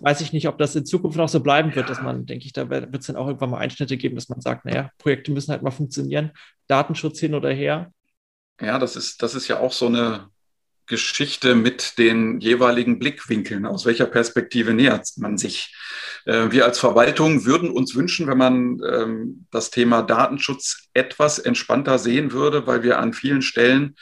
[0.00, 2.52] weiß ich nicht, ob das in Zukunft noch so bleiben wird, dass man, denke ich,
[2.52, 5.50] da wird es dann auch irgendwann mal Einschnitte geben, dass man sagt, naja, Projekte müssen
[5.50, 6.32] halt mal funktionieren,
[6.66, 7.92] Datenschutz hin oder her.
[8.60, 10.28] Ja, das ist, das ist ja auch so eine
[10.88, 13.66] Geschichte mit den jeweiligen Blickwinkeln.
[13.66, 15.74] Aus welcher Perspektive nähert man sich?
[16.24, 21.98] Äh, wir als Verwaltung würden uns wünschen, wenn man ähm, das Thema Datenschutz etwas entspannter
[21.98, 23.96] sehen würde, weil wir an vielen Stellen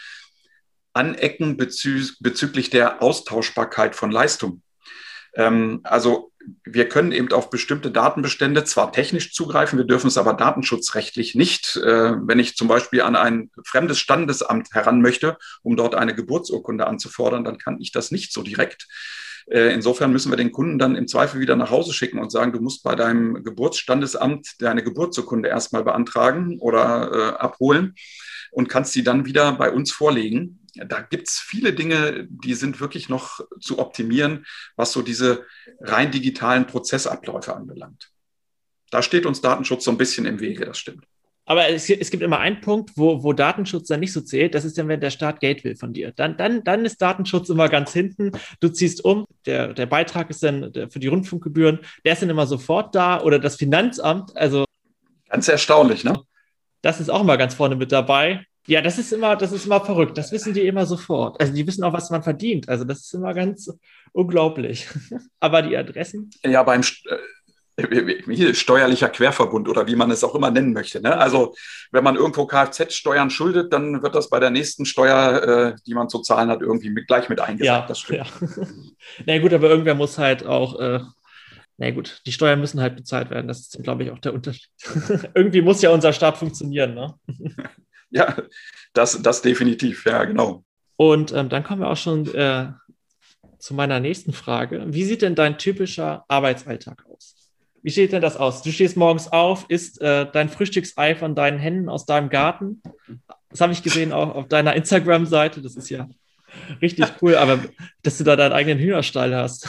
[0.93, 4.63] anecken bezü bezüglich der Austauschbarkeit von Leistung.
[5.35, 6.33] Ähm, also
[6.65, 11.77] wir können eben auf bestimmte Datenbestände zwar technisch zugreifen, wir dürfen es aber datenschutzrechtlich nicht.
[11.77, 16.87] Äh, wenn ich zum Beispiel an ein fremdes Standesamt heran möchte, um dort eine Geburtsurkunde
[16.87, 18.87] anzufordern, dann kann ich das nicht so direkt.
[19.49, 22.53] Äh, insofern müssen wir den Kunden dann im Zweifel wieder nach Hause schicken und sagen,
[22.53, 27.95] du musst bei deinem Geburtsstandesamt deine Geburtsurkunde erstmal beantragen oder äh, abholen
[28.51, 32.81] und kannst sie dann wieder bei uns vorlegen da gibt es viele Dinge, die sind
[32.81, 35.45] wirklich noch zu optimieren, was so diese
[35.81, 38.11] rein digitalen Prozessabläufe anbelangt.
[38.91, 41.05] Da steht uns Datenschutz so ein bisschen im Wege, das stimmt.
[41.49, 44.55] Aber es, es gibt immer einen Punkt, wo, wo Datenschutz dann nicht so zählt.
[44.55, 46.11] Das ist dann, wenn der Staat Geld will von dir.
[46.11, 48.33] Dann, dann, dann ist Datenschutz immer ganz hinten.
[48.59, 52.49] Du ziehst um, der, der Beitrag ist dann für die Rundfunkgebühren, der ist dann immer
[52.49, 53.23] sofort da.
[53.23, 54.65] Oder das Finanzamt, also.
[55.29, 56.21] Ganz erstaunlich, ne?
[56.83, 58.45] Das ist auch immer ganz vorne mit dabei.
[58.67, 60.19] Ja, das ist immer, das ist immer verrückt.
[60.19, 61.41] Das wissen die immer sofort.
[61.41, 62.69] Also die wissen auch, was man verdient.
[62.69, 63.71] Also das ist immer ganz
[64.13, 64.89] unglaublich.
[65.41, 66.31] Aber die Adressen?
[66.45, 71.01] Ja, beim, äh, steuerlicher Querverbund oder wie man es auch immer nennen möchte.
[71.01, 71.17] Ne?
[71.17, 71.55] Also
[71.93, 76.09] wenn man irgendwo Kfz-Steuern schuldet, dann wird das bei der nächsten Steuer, äh, die man
[76.09, 77.67] zu zahlen hat, irgendwie mit, gleich mit eingesetzt.
[77.67, 78.33] Ja, das stimmt.
[78.41, 78.67] Ja.
[79.27, 81.01] Na gut, aber irgendwer muss halt auch, äh,
[81.79, 83.49] na gut, die Steuern müssen halt bezahlt werden.
[83.49, 84.71] Das ist, glaube ich, auch der Unterschied.
[85.35, 86.95] irgendwie muss ja unser Staat funktionieren.
[86.95, 87.15] Ne?
[88.17, 88.37] Ja,
[88.93, 90.65] das, das definitiv, ja, genau.
[90.97, 92.73] Und ähm, dann kommen wir auch schon äh,
[93.59, 94.85] zu meiner nächsten Frage.
[94.89, 97.35] Wie sieht denn dein typischer Arbeitsalltag aus?
[97.83, 98.63] Wie sieht denn das aus?
[98.63, 102.83] Du stehst morgens auf, isst äh, dein Frühstücksei von deinen Händen aus deinem Garten.
[103.51, 105.63] Das habe ich gesehen auch auf deiner Instagram-Seite.
[105.63, 106.09] Das ist ja
[106.81, 107.61] richtig cool, aber
[108.03, 109.69] dass du da deinen eigenen Hühnerstall hast.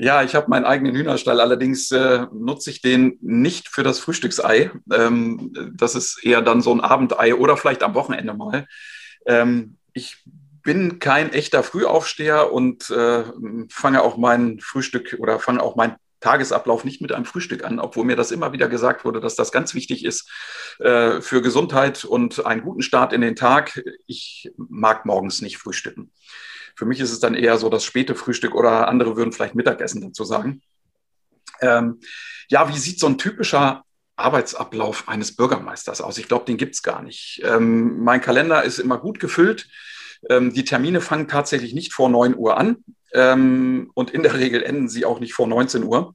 [0.00, 4.70] Ja, ich habe meinen eigenen Hühnerstall, allerdings äh, nutze ich den nicht für das Frühstücksei.
[4.92, 8.68] Ähm, das ist eher dann so ein Abendei oder vielleicht am Wochenende mal.
[9.26, 10.22] Ähm, ich
[10.62, 13.24] bin kein echter Frühaufsteher und äh,
[13.70, 18.04] fange auch mein Frühstück oder fange auch mein Tagesablauf nicht mit einem Frühstück an, obwohl
[18.04, 20.30] mir das immer wieder gesagt wurde, dass das ganz wichtig ist
[20.78, 23.82] äh, für Gesundheit und einen guten Start in den Tag.
[24.06, 26.12] Ich mag morgens nicht frühstücken.
[26.78, 30.00] Für mich ist es dann eher so das späte Frühstück oder andere würden vielleicht Mittagessen
[30.00, 30.62] dazu sagen.
[31.60, 31.98] Ähm,
[32.48, 33.82] ja, wie sieht so ein typischer
[34.14, 36.18] Arbeitsablauf eines Bürgermeisters aus?
[36.18, 37.42] Ich glaube, den gibt es gar nicht.
[37.44, 39.68] Ähm, mein Kalender ist immer gut gefüllt.
[40.30, 44.62] Ähm, die Termine fangen tatsächlich nicht vor 9 Uhr an ähm, und in der Regel
[44.62, 46.14] enden sie auch nicht vor 19 Uhr.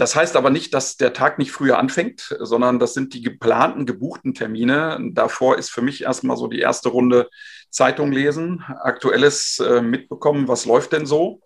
[0.00, 3.84] Das heißt aber nicht, dass der Tag nicht früher anfängt, sondern das sind die geplanten,
[3.84, 4.98] gebuchten Termine.
[5.12, 7.28] Davor ist für mich erstmal so die erste Runde
[7.68, 11.42] Zeitung lesen, aktuelles äh, mitbekommen, was läuft denn so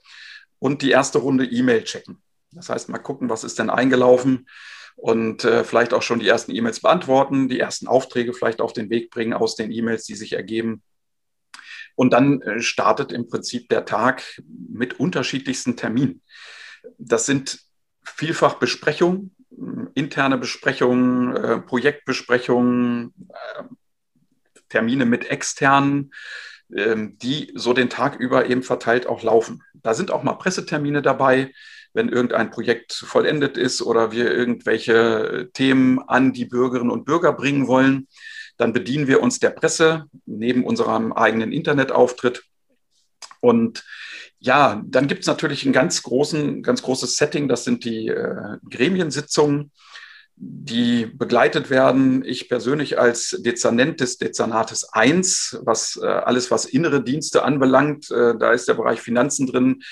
[0.61, 2.23] und die erste Runde E-Mail checken.
[2.53, 4.49] Das heißt, mal gucken, was ist denn eingelaufen
[4.95, 8.89] und äh, vielleicht auch schon die ersten E-Mails beantworten, die ersten Aufträge vielleicht auf den
[8.89, 10.81] Weg bringen aus den E-Mails, die sich ergeben.
[11.97, 16.23] Und dann äh, startet im Prinzip der Tag mit unterschiedlichsten Terminen.
[16.99, 17.65] Das sind
[18.05, 19.35] vielfach Besprechungen,
[19.95, 23.63] interne Besprechungen, äh, Projektbesprechungen, äh,
[24.69, 26.13] Termine mit externen,
[26.75, 29.63] ähm, die so den Tag über eben verteilt auch laufen.
[29.75, 31.53] Da sind auch mal Pressetermine dabei,
[31.93, 37.69] wenn irgendein Projekt vollendet ist oder wir irgendwelche Themen an die Bürgerinnen und Bürger bringen
[37.69, 38.09] wollen.
[38.57, 42.43] Dann bedienen wir uns der Presse neben unserem eigenen Internetauftritt.
[43.41, 43.85] Und
[44.45, 48.59] ja, dann gibt es natürlich ein ganz, großen, ganz großes Setting, das sind die äh,
[48.69, 49.73] Gremiensitzungen,
[50.37, 52.23] die begleitet werden.
[52.27, 58.37] Ich persönlich als Dezernent des Dezernates 1, was äh, alles, was innere Dienste anbelangt, äh,
[58.37, 59.83] da ist der Bereich Finanzen drin,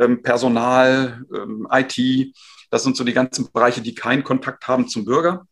[0.00, 2.34] ähm, Personal, ähm, IT,
[2.70, 5.46] das sind so die ganzen Bereiche, die keinen Kontakt haben zum Bürger.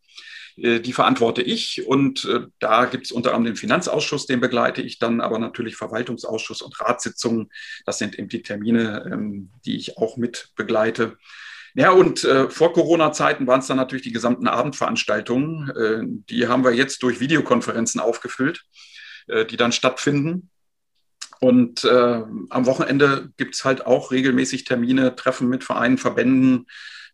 [0.62, 4.82] Äh, die verantworte ich und äh, da gibt es unter anderem den Finanzausschuss, den begleite
[4.82, 7.50] ich dann, aber natürlich Verwaltungsausschuss und Ratssitzungen.
[7.86, 11.16] Das sind eben die Termine, ähm, die ich auch mit begleite.
[11.74, 15.70] Ja, und äh, vor Corona-Zeiten waren es dann natürlich die gesamten Abendveranstaltungen.
[15.70, 18.64] Äh, die haben wir jetzt durch Videokonferenzen aufgefüllt,
[19.28, 20.50] äh, die dann stattfinden.
[21.40, 26.66] Und äh, am Wochenende gibt es halt auch regelmäßig Termine, Treffen mit Vereinen, Verbänden,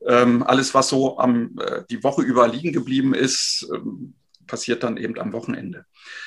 [0.07, 4.15] alles, was so am, äh, die Woche über liegen geblieben ist, ähm,
[4.47, 5.85] passiert dann eben am Wochenende.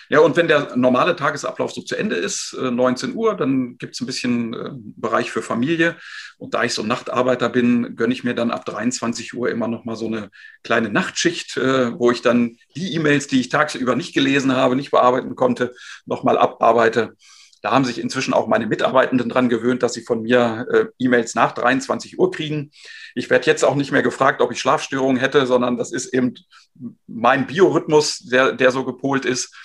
[0.10, 3.96] Ja, und wenn der normale Tagesablauf so zu Ende ist, äh, 19 Uhr, dann gibt
[3.96, 5.98] es ein bisschen äh, Bereich für Familie.
[6.38, 9.86] Und da ich so Nachtarbeiter bin, gönne ich mir dann ab 23 Uhr immer noch
[9.86, 10.30] mal so eine
[10.64, 14.92] kleine Nachtschicht, äh, wo ich dann die E-Mails, die ich tagsüber nicht gelesen habe, nicht
[14.92, 15.74] bearbeiten konnte,
[16.06, 17.16] noch mal abarbeite.
[17.62, 21.36] Da haben sich inzwischen auch meine Mitarbeitenden dran gewöhnt, dass sie von mir äh, E-Mails
[21.36, 22.72] nach 23 Uhr kriegen.
[23.16, 26.36] Ich werde jetzt auch nicht mehr gefragt, ob ich Schlafstörungen hätte, sondern das ist eben
[27.08, 29.56] mein Biorhythmus, der, der so gepolt ist.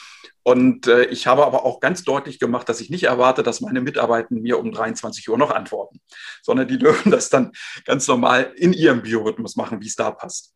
[0.44, 3.80] Und äh, ich habe aber auch ganz deutlich gemacht, dass ich nicht erwarte, dass meine
[3.80, 6.00] Mitarbeitenden mir um 23 Uhr noch antworten,
[6.42, 7.52] sondern die dürfen das dann
[7.84, 10.52] ganz normal in ihrem Biorhythmus machen, wie es da passt.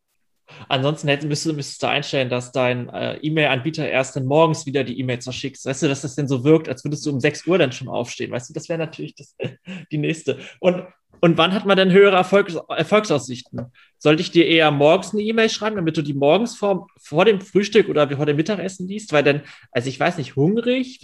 [0.69, 4.99] Ansonsten hättest, müsstest, müsstest du einstellen, dass dein äh, E-Mail-Anbieter erst dann morgens wieder die
[4.99, 5.63] E-Mails verschickt.
[5.63, 7.87] Weißt du, dass das denn so wirkt, als würdest du um 6 Uhr dann schon
[7.87, 8.31] aufstehen.
[8.31, 9.35] Weißt du, das wäre natürlich das,
[9.91, 10.39] die nächste.
[10.59, 10.83] Und,
[11.19, 13.71] und wann hat man denn höhere Erfolgs Erfolgsaussichten?
[13.97, 17.41] Sollte ich dir eher morgens eine E-Mail schreiben, damit du die morgens vor, vor dem
[17.41, 19.11] Frühstück oder vor dem Mittagessen liest?
[19.13, 20.99] Weil dann, also ich weiß nicht, hungrig,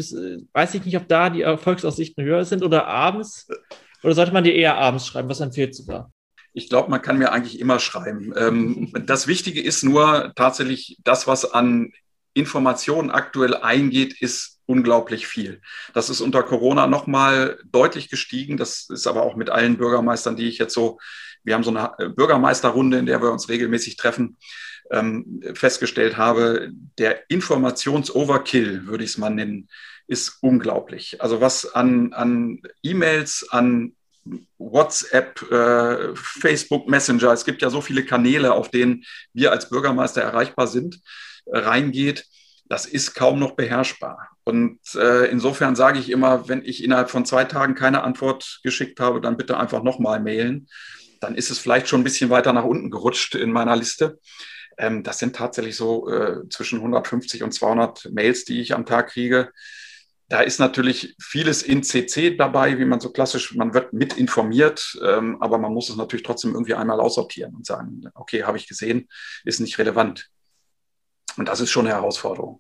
[0.53, 3.47] weiß ich nicht, ob da die Erfolgsaussichten höher sind oder abends.
[4.03, 5.29] Oder sollte man dir eher abends schreiben?
[5.29, 6.12] Was empfiehlst du da?
[6.53, 8.33] Ich glaube, man kann mir eigentlich immer schreiben.
[8.37, 11.91] Ähm, das Wichtige ist nur tatsächlich, das, was an
[12.33, 15.61] Informationen aktuell eingeht, ist unglaublich viel.
[15.93, 18.57] Das ist unter Corona nochmal deutlich gestiegen.
[18.57, 20.99] Das ist aber auch mit allen Bürgermeistern, die ich jetzt so,
[21.43, 24.37] wir haben so eine Bürgermeisterrunde, in der wir uns regelmäßig treffen,
[24.91, 29.67] ähm, festgestellt habe, der Informations-Overkill, würde ich es mal nennen,
[30.07, 31.21] ist unglaublich.
[31.21, 33.95] Also was an, an E-Mails, an
[34.57, 40.21] WhatsApp, äh, Facebook Messenger, es gibt ja so viele Kanäle, auf denen wir als Bürgermeister
[40.21, 40.99] erreichbar sind,
[41.45, 42.25] äh, reingeht,
[42.69, 44.29] das ist kaum noch beherrschbar.
[44.45, 48.99] Und äh, insofern sage ich immer, wenn ich innerhalb von zwei Tagen keine Antwort geschickt
[48.99, 50.67] habe, dann bitte einfach nochmal mailen.
[51.19, 54.19] Dann ist es vielleicht schon ein bisschen weiter nach unten gerutscht in meiner Liste.
[54.77, 59.09] Ähm, das sind tatsächlich so äh, zwischen 150 und 200 Mails, die ich am Tag
[59.09, 59.51] kriege.
[60.33, 64.97] Da ist natürlich vieles in CC dabei, wie man so klassisch, man wird mit informiert,
[65.05, 68.67] ähm, aber man muss es natürlich trotzdem irgendwie einmal aussortieren und sagen, okay, habe ich
[68.67, 69.07] gesehen,
[69.45, 70.31] ist nicht relevant.
[71.37, 72.59] Und das ist schon eine Herausforderung.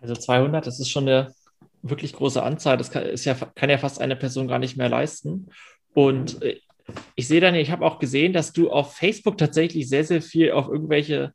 [0.00, 1.34] Also 200, das ist schon eine
[1.82, 2.78] wirklich große Anzahl.
[2.78, 5.50] Das kann, ist ja, kann ja fast eine Person gar nicht mehr leisten.
[5.92, 6.58] Und äh,
[7.16, 10.52] ich sehe dann, ich habe auch gesehen, dass du auf Facebook tatsächlich sehr, sehr viel
[10.52, 11.34] auf irgendwelche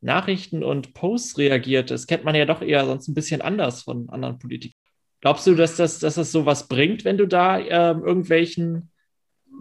[0.00, 1.90] Nachrichten und Posts reagiert.
[1.90, 4.78] Das kennt man ja doch eher sonst ein bisschen anders von anderen Politikern.
[5.20, 8.92] Glaubst du, dass das, dass das sowas bringt, wenn du da äh, irgendwelchen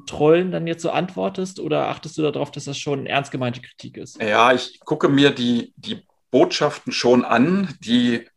[0.06, 1.60] Trollen dann jetzt so antwortest?
[1.60, 4.22] Oder achtest du darauf, dass das schon ernst gemeinte Kritik ist?
[4.22, 7.76] Ja, ich gucke mir die, die Botschaften schon an.
[7.80, 8.28] Die,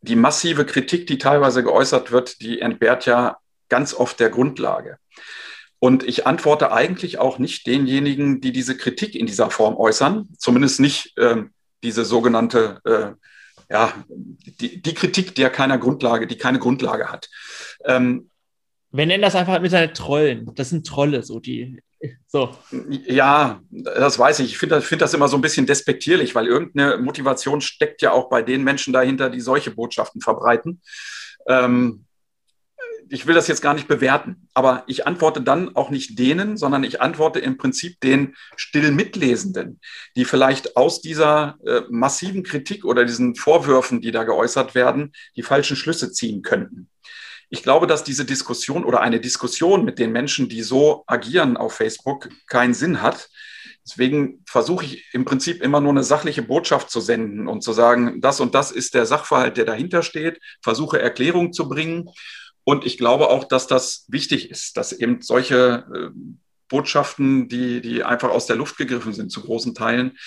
[0.00, 3.36] die massive Kritik, die teilweise geäußert wird, die entbehrt ja
[3.68, 4.98] ganz oft der Grundlage.
[5.78, 10.80] Und ich antworte eigentlich auch nicht denjenigen, die diese Kritik in dieser Form äußern, zumindest
[10.80, 11.50] nicht ähm,
[11.82, 13.12] diese sogenannte, äh,
[13.72, 17.28] ja, die, die, Kritik, die ja keiner Grundlage, die keine Grundlage hat.
[17.84, 18.30] Ähm,
[18.90, 20.50] Wir nennen das einfach mit seinen Trollen.
[20.54, 21.82] Das sind Trolle, so die.
[22.28, 22.56] So.
[23.06, 24.52] Ja, das weiß ich.
[24.52, 28.28] Ich finde find das immer so ein bisschen despektierlich, weil irgendeine Motivation steckt ja auch
[28.28, 30.80] bei den Menschen dahinter, die solche Botschaften verbreiten.
[31.48, 32.05] Ähm,
[33.08, 36.84] ich will das jetzt gar nicht bewerten, aber ich antworte dann auch nicht denen, sondern
[36.84, 39.80] ich antworte im Prinzip den still Mitlesenden,
[40.16, 45.42] die vielleicht aus dieser äh, massiven Kritik oder diesen Vorwürfen, die da geäußert werden, die
[45.42, 46.88] falschen Schlüsse ziehen könnten.
[47.48, 51.74] Ich glaube, dass diese Diskussion oder eine Diskussion mit den Menschen, die so agieren auf
[51.74, 53.28] Facebook, keinen Sinn hat.
[53.86, 58.20] Deswegen versuche ich im Prinzip immer nur eine sachliche Botschaft zu senden und zu sagen,
[58.20, 62.10] das und das ist der Sachverhalt, der dahinter steht, versuche Erklärung zu bringen
[62.68, 66.10] und ich glaube auch, dass das wichtig ist, dass eben solche äh,
[66.68, 70.18] Botschaften, die, die einfach aus der Luft gegriffen sind, zu großen Teilen,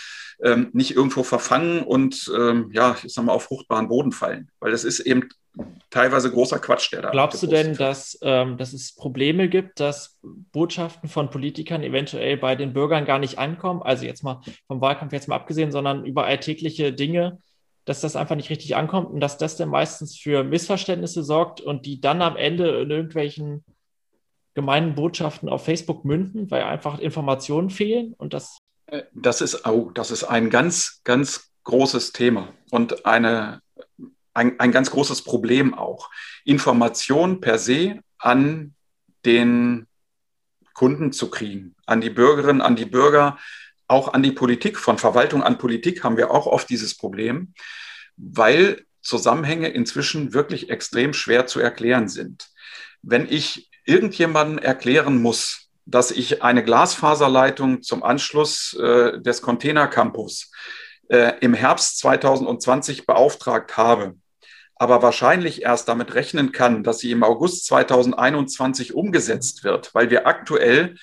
[0.42, 4.50] ähm, nicht irgendwo verfangen und ähm, ja, ich sag mal, auf fruchtbaren Boden fallen.
[4.62, 5.28] Weil das ist eben
[5.90, 7.10] teilweise großer Quatsch, der da.
[7.10, 12.56] Glaubst du denn, dass, ähm, dass es Probleme gibt, dass Botschaften von Politikern eventuell bei
[12.56, 13.82] den Bürgern gar nicht ankommen?
[13.82, 17.42] Also jetzt mal vom Wahlkampf jetzt mal abgesehen, sondern über alltägliche Dinge,
[17.86, 21.86] dass das einfach nicht richtig ankommt und dass das dann meistens für Missverständnisse sorgt und
[21.86, 23.64] die dann am Ende in irgendwelchen
[24.54, 28.58] gemeinen Botschaften auf Facebook münden, weil einfach Informationen fehlen und das.
[28.88, 33.62] Äh, das ist, oh, das ist ein ganz, ganz großes Thema und eine,
[34.34, 36.10] ein, ein ganz großes Problem auch.
[36.44, 38.76] Information per se an
[39.26, 39.88] den
[40.74, 43.38] Kunden zu kriegen, an die Bürgerinnen, an die Bürger,
[43.90, 47.54] auch an die Politik, von Verwaltung an Politik haben wir auch oft dieses Problem,
[48.16, 52.50] weil Zusammenhänge inzwischen wirklich extrem schwer zu erklären sind.
[53.02, 60.52] Wenn ich irgendjemandem erklären muss, dass ich eine Glasfaserleitung zum Anschluss äh, des Containercampus
[61.08, 64.16] äh, im Herbst 2020 beauftragt habe,
[64.76, 70.28] aber wahrscheinlich erst damit rechnen kann, dass sie im August 2021 umgesetzt wird, weil wir
[70.28, 70.96] aktuell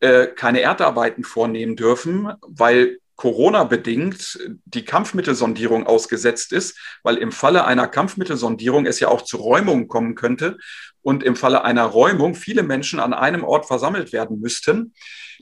[0.00, 7.88] äh, keine Erdarbeiten vornehmen dürfen, weil Corona-bedingt die Kampfmittelsondierung ausgesetzt ist, weil im Falle einer
[7.88, 10.56] Kampfmittelsondierung es ja auch zu Räumungen kommen könnte
[11.02, 14.94] und im Falle einer Räumung viele Menschen an einem Ort versammelt werden müssten.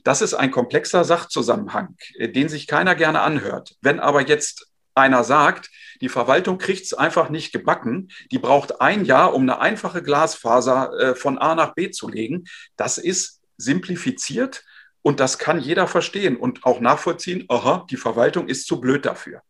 [0.03, 3.75] Das ist ein komplexer Sachzusammenhang, äh, den sich keiner gerne anhört.
[3.81, 5.69] Wenn aber jetzt einer sagt,
[6.01, 10.91] die Verwaltung kriegt es einfach nicht gebacken, die braucht ein Jahr, um eine einfache Glasfaser
[10.99, 14.63] äh, von A nach B zu legen, das ist simplifiziert
[15.01, 19.41] und das kann jeder verstehen und auch nachvollziehen, aha, die Verwaltung ist zu blöd dafür.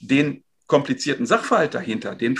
[0.00, 2.38] Den komplizierten Sachverhalt dahinter, den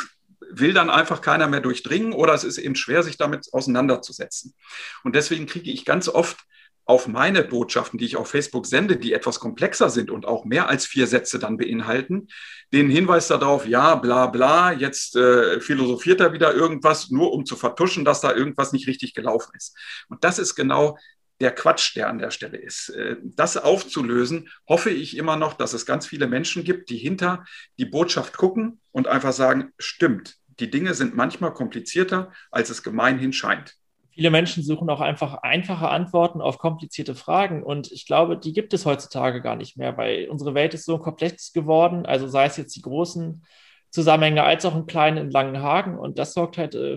[0.50, 4.54] will dann einfach keiner mehr durchdringen oder es ist eben schwer, sich damit auseinanderzusetzen.
[5.02, 6.38] Und deswegen kriege ich ganz oft
[6.86, 10.68] auf meine Botschaften, die ich auf Facebook sende, die etwas komplexer sind und auch mehr
[10.68, 12.28] als vier Sätze dann beinhalten,
[12.72, 17.56] den Hinweis darauf, ja, bla bla, jetzt äh, philosophiert er wieder irgendwas, nur um zu
[17.56, 19.76] vertuschen, dass da irgendwas nicht richtig gelaufen ist.
[20.08, 20.98] Und das ist genau
[21.40, 22.90] der Quatsch, der an der Stelle ist.
[22.90, 27.44] Äh, das aufzulösen, hoffe ich immer noch, dass es ganz viele Menschen gibt, die hinter
[27.78, 33.32] die Botschaft gucken und einfach sagen, stimmt, die Dinge sind manchmal komplizierter, als es gemeinhin
[33.32, 33.76] scheint.
[34.14, 38.72] Viele Menschen suchen auch einfach einfache Antworten auf komplizierte Fragen und ich glaube, die gibt
[38.72, 42.56] es heutzutage gar nicht mehr, weil unsere Welt ist so komplex geworden, also sei es
[42.56, 43.44] jetzt die großen
[43.90, 46.96] Zusammenhänge als auch im kleinen in Langenhagen und das sorgt halt äh,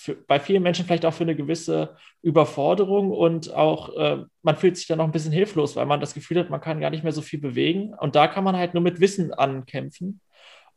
[0.00, 4.76] für, bei vielen Menschen vielleicht auch für eine gewisse Überforderung und auch äh, man fühlt
[4.76, 7.04] sich dann noch ein bisschen hilflos, weil man das Gefühl hat, man kann gar nicht
[7.04, 7.92] mehr so viel bewegen.
[8.00, 10.20] Und da kann man halt nur mit Wissen ankämpfen.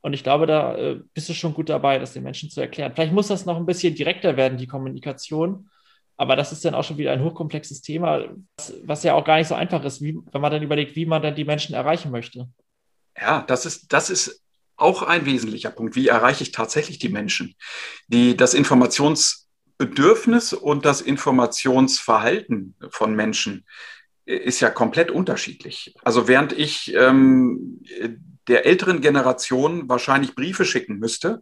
[0.04, 2.91] Und ich glaube, da äh, bist du schon gut dabei, das den Menschen zu erklären.
[2.93, 5.70] Vielleicht muss das noch ein bisschen direkter werden, die Kommunikation.
[6.18, 8.26] Aber das ist dann auch schon wieder ein hochkomplexes Thema,
[8.84, 11.22] was, ja auch gar nicht so einfach ist, wie, wenn man dann überlegt, wie man
[11.22, 12.49] dann die Menschen erreichen möchte.
[13.20, 14.43] Ja, das ist, das ist
[14.76, 15.95] auch ein wesentlicher Punkt.
[15.95, 17.56] Wie erreiche ich tatsächlich die Menschen?
[18.08, 23.66] Die, das Informationsbedürfnis und das Informationsverhalten von Menschen
[24.26, 25.95] ist ja komplett unterschiedlich.
[26.04, 27.82] Also während ich ähm,
[28.47, 31.41] der älteren Generation wahrscheinlich Briefe schicken müsste,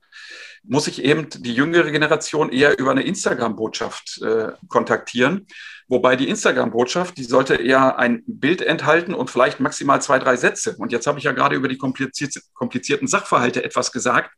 [0.63, 5.47] muss ich eben die jüngere Generation eher über eine Instagram-Botschaft äh, kontaktieren.
[5.87, 10.75] Wobei die Instagram-Botschaft, die sollte eher ein Bild enthalten und vielleicht maximal zwei, drei Sätze.
[10.77, 14.31] Und jetzt habe ich ja gerade über die komplizierten Sachverhalte etwas gesagt.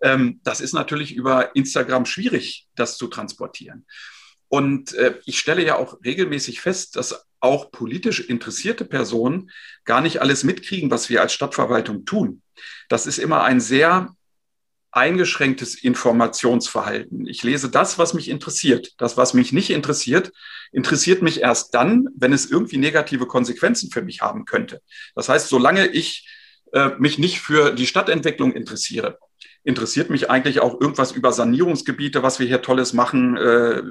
[0.00, 3.86] Ähm, das ist natürlich über Instagram schwierig, das zu transportieren.
[4.48, 9.50] Und äh, ich stelle ja auch regelmäßig fest, dass auch politisch interessierte Personen
[9.84, 12.42] gar nicht alles mitkriegen, was wir als Stadtverwaltung tun.
[12.88, 14.14] Das ist immer ein sehr
[14.90, 17.26] eingeschränktes Informationsverhalten.
[17.26, 18.94] Ich lese das, was mich interessiert.
[18.98, 20.32] Das, was mich nicht interessiert,
[20.72, 24.80] interessiert mich erst dann, wenn es irgendwie negative Konsequenzen für mich haben könnte.
[25.14, 26.26] Das heißt, solange ich
[26.72, 29.18] äh, mich nicht für die Stadtentwicklung interessiere,
[29.68, 33.82] interessiert mich eigentlich auch irgendwas über Sanierungsgebiete, was wir hier Tolles machen, äh,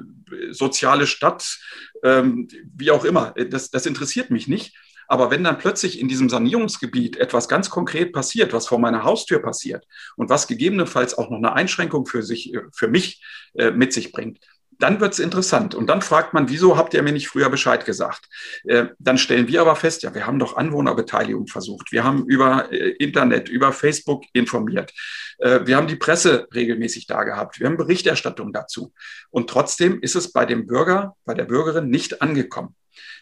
[0.50, 1.56] soziale Stadt,
[2.02, 3.32] ähm, wie auch immer.
[3.48, 4.76] Das, das interessiert mich nicht.
[5.06, 9.40] Aber wenn dann plötzlich in diesem Sanierungsgebiet etwas ganz konkret passiert, was vor meiner Haustür
[9.40, 13.22] passiert und was gegebenenfalls auch noch eine Einschränkung für sich, für mich
[13.54, 14.40] äh, mit sich bringt,
[14.78, 15.74] dann wird es interessant.
[15.74, 18.28] Und dann fragt man, wieso habt ihr mir nicht früher Bescheid gesagt?
[18.64, 21.92] Äh, dann stellen wir aber fest, ja, wir haben doch Anwohnerbeteiligung versucht.
[21.92, 24.92] Wir haben über äh, Internet, über Facebook informiert.
[25.38, 27.58] Äh, wir haben die Presse regelmäßig da gehabt.
[27.58, 28.92] Wir haben Berichterstattung dazu.
[29.30, 32.74] Und trotzdem ist es bei dem Bürger, bei der Bürgerin nicht angekommen.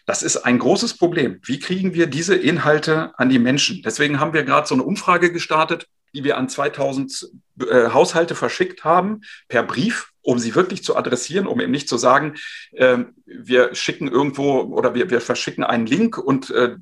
[0.05, 1.39] Das ist ein großes Problem.
[1.43, 3.81] Wie kriegen wir diese Inhalte an die Menschen?
[3.83, 7.29] Deswegen haben wir gerade so eine Umfrage gestartet, die wir an 2000
[7.69, 11.97] äh, Haushalte verschickt haben, per Brief, um sie wirklich zu adressieren, um eben nicht zu
[11.97, 12.35] sagen,
[12.73, 16.75] äh, wir schicken irgendwo oder wir, wir verschicken einen Link und äh,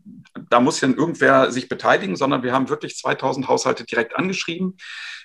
[0.50, 4.78] da muss dann irgendwer sich beteiligen, sondern wir haben wirklich 2000 Haushalte direkt angeschrieben.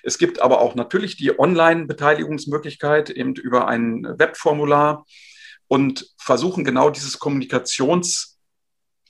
[0.03, 5.03] Es gibt aber auch natürlich die Online-Beteiligungsmöglichkeit eben über ein Webformular
[5.67, 7.17] und versuchen genau dieses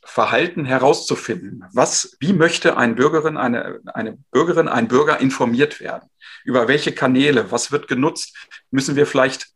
[0.01, 1.63] Kommunikationsverhalten herauszufinden.
[1.73, 6.09] Was, wie möchte eine Bürgerin, eine, eine Bürgerin, ein Bürger informiert werden?
[6.43, 7.51] Über welche Kanäle?
[7.51, 8.35] Was wird genutzt?
[8.71, 9.47] Müssen wir vielleicht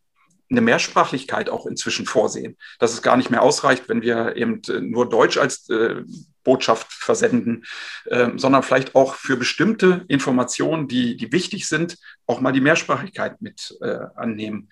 [0.50, 5.10] eine Mehrsprachlichkeit auch inzwischen vorsehen, dass es gar nicht mehr ausreicht, wenn wir eben nur
[5.10, 6.04] Deutsch als äh,
[6.43, 7.66] Botschaft versenden,
[8.06, 13.41] äh, sondern vielleicht auch für bestimmte Informationen, die, die wichtig sind, auch mal die Mehrsprachigkeit
[13.41, 14.70] mit äh, annehmen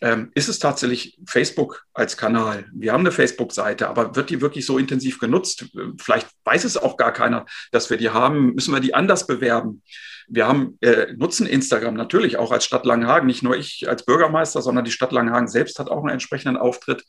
[0.00, 2.66] ähm, ist es tatsächlich Facebook als Kanal.
[2.72, 5.66] Wir haben eine Facebook-Seite, aber wird die wirklich so intensiv genutzt?
[5.98, 8.54] Vielleicht weiß es auch gar keiner, dass wir die haben.
[8.54, 9.82] Müssen wir die anders bewerben?
[10.28, 13.26] Wir haben, äh, nutzen Instagram natürlich auch als Stadt Langenhagen.
[13.26, 17.04] Nicht nur ich als Bürgermeister, sondern die Stadt Langenhagen selbst hat auch einen entsprechenden Auftritt.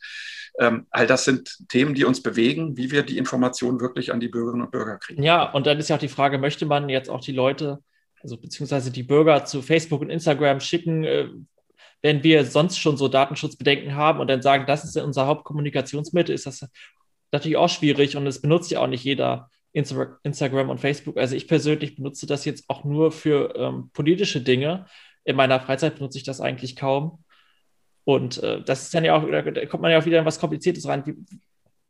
[0.59, 4.29] Ähm, all das sind Themen, die uns bewegen, wie wir die Informationen wirklich an die
[4.29, 5.23] Bürgerinnen und Bürger kriegen.
[5.23, 7.79] Ja, und dann ist ja auch die Frage, möchte man jetzt auch die Leute
[8.21, 11.29] also beziehungsweise die Bürger zu Facebook und Instagram schicken, äh,
[12.01, 16.45] wenn wir sonst schon so Datenschutzbedenken haben und dann sagen, das ist unser Hauptkommunikationsmittel, ist
[16.45, 16.67] das
[17.31, 21.17] natürlich auch schwierig und es benutzt ja auch nicht jeder Instagram und Facebook.
[21.17, 24.85] Also ich persönlich benutze das jetzt auch nur für ähm, politische Dinge.
[25.23, 27.23] In meiner Freizeit benutze ich das eigentlich kaum.
[28.03, 30.39] Und äh, das ist dann ja auch, da kommt man ja auch wieder in was
[30.39, 31.05] Kompliziertes rein.
[31.05, 31.15] Wie,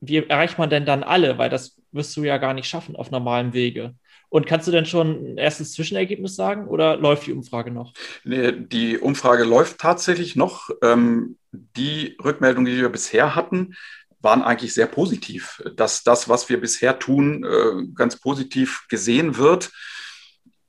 [0.02, 1.38] wie erreicht man denn dann alle?
[1.38, 3.96] Weil das wirst du ja gar nicht schaffen auf normalem Wege.
[4.38, 7.94] Und kannst du denn schon ein erstes Zwischenergebnis sagen oder läuft die Umfrage noch?
[8.24, 10.70] Nee, die Umfrage läuft tatsächlich noch.
[10.84, 13.74] Ähm, die Rückmeldungen, die wir bisher hatten,
[14.20, 19.72] waren eigentlich sehr positiv, dass das, was wir bisher tun, äh, ganz positiv gesehen wird.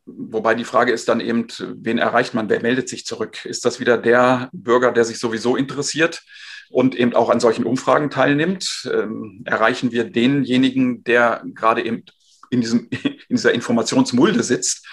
[0.06, 3.44] Wobei die Frage ist dann eben, wen erreicht man, wer meldet sich zurück?
[3.44, 6.22] Ist das wieder der Bürger, der sich sowieso interessiert
[6.70, 8.90] und eben auch an solchen Umfragen teilnimmt?
[8.90, 12.04] Ähm, erreichen wir denjenigen, der gerade eben
[12.50, 12.88] in, diesem,
[13.28, 14.86] in dieser Informationsmulde sitzt.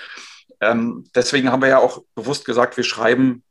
[0.62, 3.44] Ähm, deswegen haben wir ja auch bewusst gesagt, wir schreiben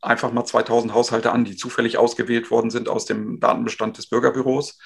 [0.00, 4.78] einfach mal 2000 Haushalte an, die zufällig ausgewählt worden sind aus dem Datenbestand des Bürgerbüros,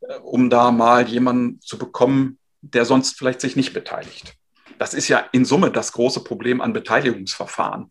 [0.00, 4.34] äh, um da mal jemanden zu bekommen, der sonst vielleicht sich nicht beteiligt.
[4.78, 7.90] Das ist ja in Summe das große Problem an Beteiligungsverfahren.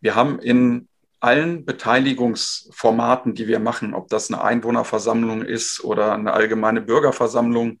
[0.00, 0.88] Wir haben in
[1.20, 7.78] allen Beteiligungsformaten, die wir machen, ob das eine Einwohnerversammlung ist oder eine allgemeine Bürgerversammlung,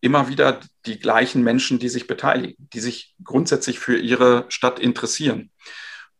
[0.00, 5.50] immer wieder die gleichen Menschen, die sich beteiligen, die sich grundsätzlich für ihre Stadt interessieren.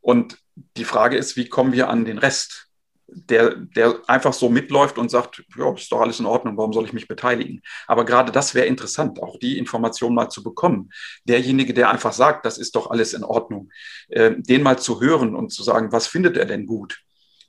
[0.01, 0.39] Und
[0.76, 2.68] die Frage ist, wie kommen wir an den Rest?
[3.11, 6.85] der, der einfach so mitläuft und sagt, ja, ist doch alles in Ordnung, warum soll
[6.85, 7.62] ich mich beteiligen?
[7.87, 10.91] Aber gerade das wäre interessant, auch die Information mal zu bekommen.
[11.24, 13.70] Derjenige, der einfach sagt, das ist doch alles in Ordnung,
[14.09, 17.01] äh, den mal zu hören und zu sagen, was findet er denn gut?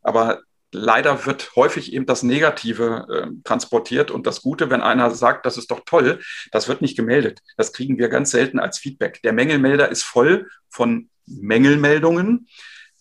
[0.01, 5.45] Aber leider wird häufig eben das Negative äh, transportiert und das Gute, wenn einer sagt,
[5.45, 6.19] das ist doch toll,
[6.51, 7.39] das wird nicht gemeldet.
[7.57, 9.21] Das kriegen wir ganz selten als Feedback.
[9.23, 12.47] Der Mängelmelder ist voll von Mängelmeldungen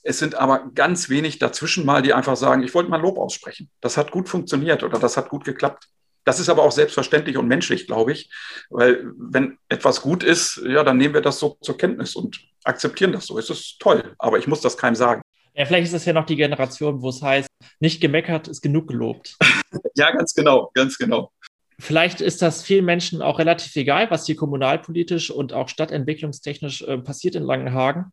[0.08, 3.68] es sind aber ganz wenig dazwischen mal, die einfach sagen, ich wollte mal Lob aussprechen.
[3.82, 5.88] Das hat gut funktioniert oder das hat gut geklappt.
[6.24, 8.30] Das ist aber auch selbstverständlich und menschlich, glaube ich,
[8.70, 13.12] weil wenn etwas gut ist, ja, dann nehmen wir das so zur Kenntnis und akzeptieren
[13.12, 13.38] das so.
[13.38, 15.20] Es ist toll, aber ich muss das keinem sagen.
[15.58, 17.48] Ja, vielleicht ist das ja noch die Generation, wo es heißt,
[17.80, 19.36] nicht gemeckert ist genug gelobt.
[19.96, 21.32] ja, ganz genau, ganz genau.
[21.80, 26.98] Vielleicht ist das vielen Menschen auch relativ egal, was hier kommunalpolitisch und auch stadtentwicklungstechnisch äh,
[26.98, 28.12] passiert in Langenhagen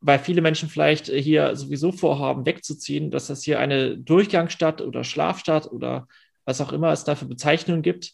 [0.00, 5.70] weil viele Menschen vielleicht hier sowieso vorhaben, wegzuziehen, dass das hier eine Durchgangsstadt oder Schlafstadt
[5.70, 6.06] oder
[6.44, 8.12] was auch immer es da für Bezeichnungen gibt.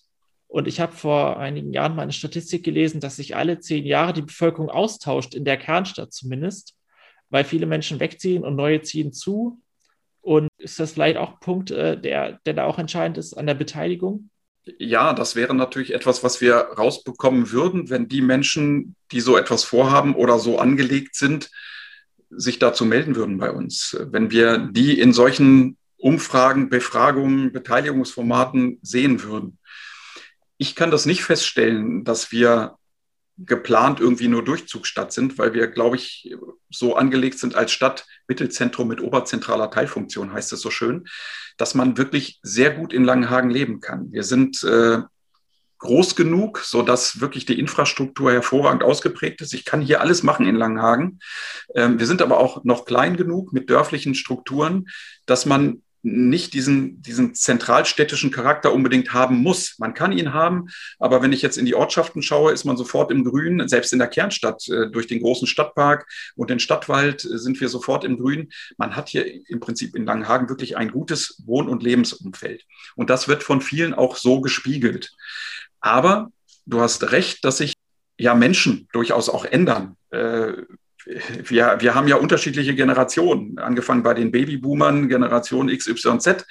[0.49, 4.13] Und ich habe vor einigen Jahren mal eine Statistik gelesen, dass sich alle zehn Jahre
[4.13, 6.75] die Bevölkerung austauscht, in der Kernstadt zumindest,
[7.35, 9.61] weil viele Menschen wegziehen und neue ziehen zu.
[10.21, 13.49] Und ist das vielleicht auch ein Punkt, äh, der, der da auch entscheidend ist an
[13.49, 14.31] der Beteiligung?
[14.79, 19.63] ja, das wäre natürlich etwas, was wir rausbekommen würden, wenn die Menschen, die so etwas
[19.65, 21.51] vorhaben oder so angelegt sind,
[22.31, 23.95] sich dazu melden würden bei uns.
[24.01, 29.59] Wenn wir die in solchen Umfragen, Befragungen, Beteiligungsformaten sehen würden.
[30.57, 32.79] Ich kann das nicht feststellen, dass wir
[33.37, 36.35] geplant irgendwie nur Durchzugsstadt sind, weil wir, glaube ich,
[36.71, 41.07] so angelegt sind als Stadt, Mittelzentrum mit oberzentraler Teilfunktion, heißt es so schön,
[41.57, 44.13] dass man wirklich sehr gut in Langenhagen leben kann.
[44.13, 44.99] Wir sind äh,
[45.79, 49.53] groß genug, so dass wirklich die Infrastruktur hervorragend ausgeprägt ist.
[49.53, 51.19] Ich kann hier alles machen in Langenhagen.
[51.75, 54.87] Ähm, wir sind aber auch noch klein genug mit dörflichen Strukturen,
[55.27, 59.79] dass man nicht diesen, diesen zentralstädtischen Charakter unbedingt haben muss.
[59.79, 63.11] Man kann ihn haben, aber wenn ich jetzt in die Ortschaften schaue, ist man sofort
[63.11, 63.67] im Grün.
[63.69, 67.71] Selbst in der Kernstadt, äh, durch den großen Stadtpark und den Stadtwald äh, sind wir
[67.71, 68.51] sofort im Grün.
[68.77, 72.65] Man hat hier im Prinzip in Langenhagen wirklich ein gutes Wohn- und Lebensumfeld.
[72.97, 75.11] Und das wird von vielen auch so gespiegelt.
[75.81, 76.31] Aber
[76.67, 77.73] du hast recht, dass sich
[78.19, 79.97] ja Menschen durchaus auch ändern.
[81.07, 86.45] Äh, wir, wir haben ja unterschiedliche Generationen, angefangen bei den Babyboomern, Generation XYZ,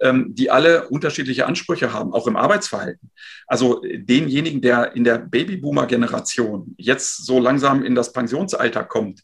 [0.00, 3.10] ähm, die alle unterschiedliche Ansprüche haben, auch im Arbeitsverhalten.
[3.46, 9.22] Also denjenigen, der in der Babyboomer-Generation jetzt so langsam in das Pensionsalter kommt,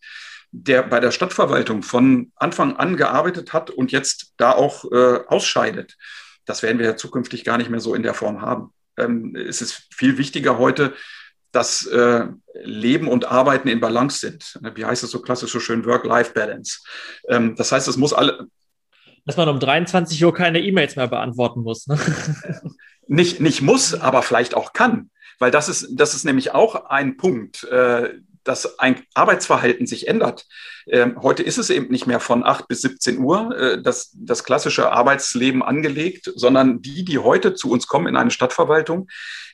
[0.50, 5.96] der bei der Stadtverwaltung von Anfang an gearbeitet hat und jetzt da auch äh, ausscheidet,
[6.46, 8.72] das werden wir ja zukünftig gar nicht mehr so in der Form haben.
[8.96, 10.94] Ähm, es ist viel wichtiger heute,
[11.52, 12.26] dass äh,
[12.62, 14.58] Leben und Arbeiten in Balance sind.
[14.74, 16.80] Wie heißt es so klassisch so schön, Work-Life-Balance.
[17.28, 18.46] Ähm, das heißt, es muss alle.
[19.24, 21.86] Dass man um 23 Uhr keine E-Mails mehr beantworten muss.
[21.86, 21.98] Ne?
[23.06, 25.10] nicht, nicht muss, aber vielleicht auch kann.
[25.38, 28.14] Weil das ist, das ist nämlich auch ein Punkt, äh,
[28.48, 30.46] dass ein Arbeitsverhalten sich ändert.
[30.86, 34.42] Ähm, heute ist es eben nicht mehr von 8 bis 17 Uhr äh, das, das
[34.42, 39.08] klassische Arbeitsleben angelegt, sondern die, die heute zu uns kommen in eine Stadtverwaltung,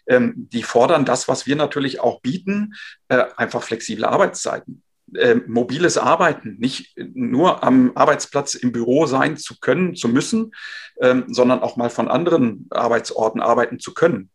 [0.06, 2.74] ähm, die fordern das, was wir natürlich auch bieten,
[3.08, 4.82] äh, einfach flexible Arbeitszeiten.
[5.12, 10.52] Äh, mobiles Arbeiten, nicht nur am Arbeitsplatz im Büro sein zu können, zu müssen,
[11.00, 14.30] ähm, sondern auch mal von anderen Arbeitsorten arbeiten zu können.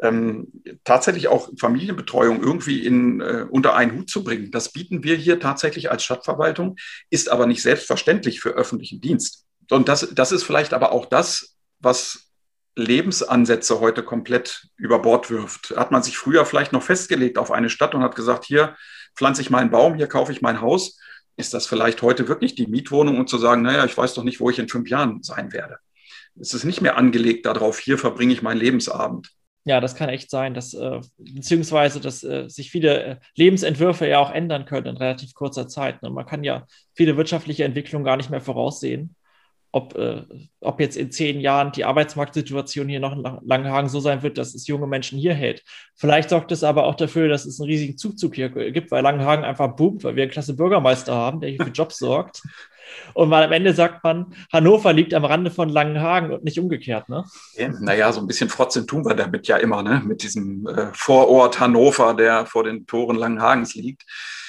[0.00, 0.52] Ähm,
[0.84, 4.52] tatsächlich auch Familienbetreuung irgendwie in, äh, unter einen Hut zu bringen.
[4.52, 6.76] Das bieten wir hier tatsächlich als Stadtverwaltung,
[7.10, 9.46] ist aber nicht selbstverständlich für öffentlichen Dienst.
[9.70, 12.28] Und das, das ist vielleicht aber auch das, was
[12.76, 15.74] Lebensansätze heute komplett über Bord wirft.
[15.76, 18.76] Hat man sich früher vielleicht noch festgelegt auf eine Stadt und hat gesagt, hier
[19.16, 20.96] pflanze ich meinen Baum, hier kaufe ich mein Haus,
[21.36, 24.38] ist das vielleicht heute wirklich die Mietwohnung und zu sagen, naja, ich weiß doch nicht,
[24.38, 25.78] wo ich in fünf Jahren sein werde.
[26.40, 29.30] Es ist nicht mehr angelegt darauf, hier verbringe ich meinen Lebensabend.
[29.64, 34.18] Ja, das kann echt sein, dass äh, beziehungsweise dass äh, sich viele äh, Lebensentwürfe ja
[34.18, 36.02] auch ändern können in relativ kurzer Zeit.
[36.02, 36.10] Ne?
[36.10, 39.14] Man kann ja viele wirtschaftliche Entwicklungen gar nicht mehr voraussehen
[39.70, 40.22] ob, äh,
[40.60, 44.54] ob jetzt in zehn Jahren die Arbeitsmarktsituation hier noch in Langenhagen so sein wird, dass
[44.54, 45.62] es junge Menschen hier hält.
[45.94, 49.44] Vielleicht sorgt es aber auch dafür, dass es einen riesigen Zugzug hier gibt, weil Langenhagen
[49.44, 52.42] einfach boomt, weil wir einen klasse Bürgermeister haben, der hier für Jobs sorgt.
[53.12, 57.10] Und weil am Ende sagt man, Hannover liegt am Rande von Langenhagen und nicht umgekehrt,
[57.10, 57.24] ne?
[57.80, 60.02] naja, so ein bisschen Frotzen tun wir damit ja immer, ne?
[60.04, 64.04] Mit diesem äh, Vorort Hannover, der vor den Toren Langenhagens liegt.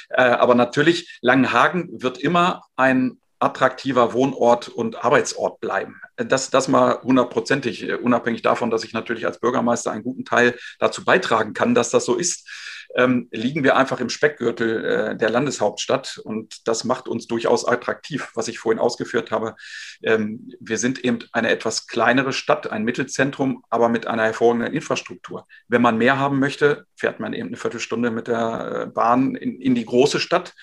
[0.09, 6.01] Äh, aber natürlich, Langenhagen wird immer ein attraktiver Wohnort und Arbeitsort bleiben.
[6.17, 10.57] Das, das mal hundertprozentig, äh, unabhängig davon, dass ich natürlich als Bürgermeister einen guten Teil
[10.79, 12.47] dazu beitragen kann, dass das so ist.
[12.95, 18.29] Ähm, liegen wir einfach im Speckgürtel äh, der Landeshauptstadt und das macht uns durchaus attraktiv,
[18.33, 19.55] was ich vorhin ausgeführt habe.
[20.01, 25.45] Ähm, wir sind eben eine etwas kleinere Stadt, ein Mittelzentrum, aber mit einer hervorragenden Infrastruktur.
[25.67, 29.61] Wenn man mehr haben möchte, fährt man eben eine Viertelstunde mit der äh, Bahn in,
[29.61, 30.53] in die große Stadt.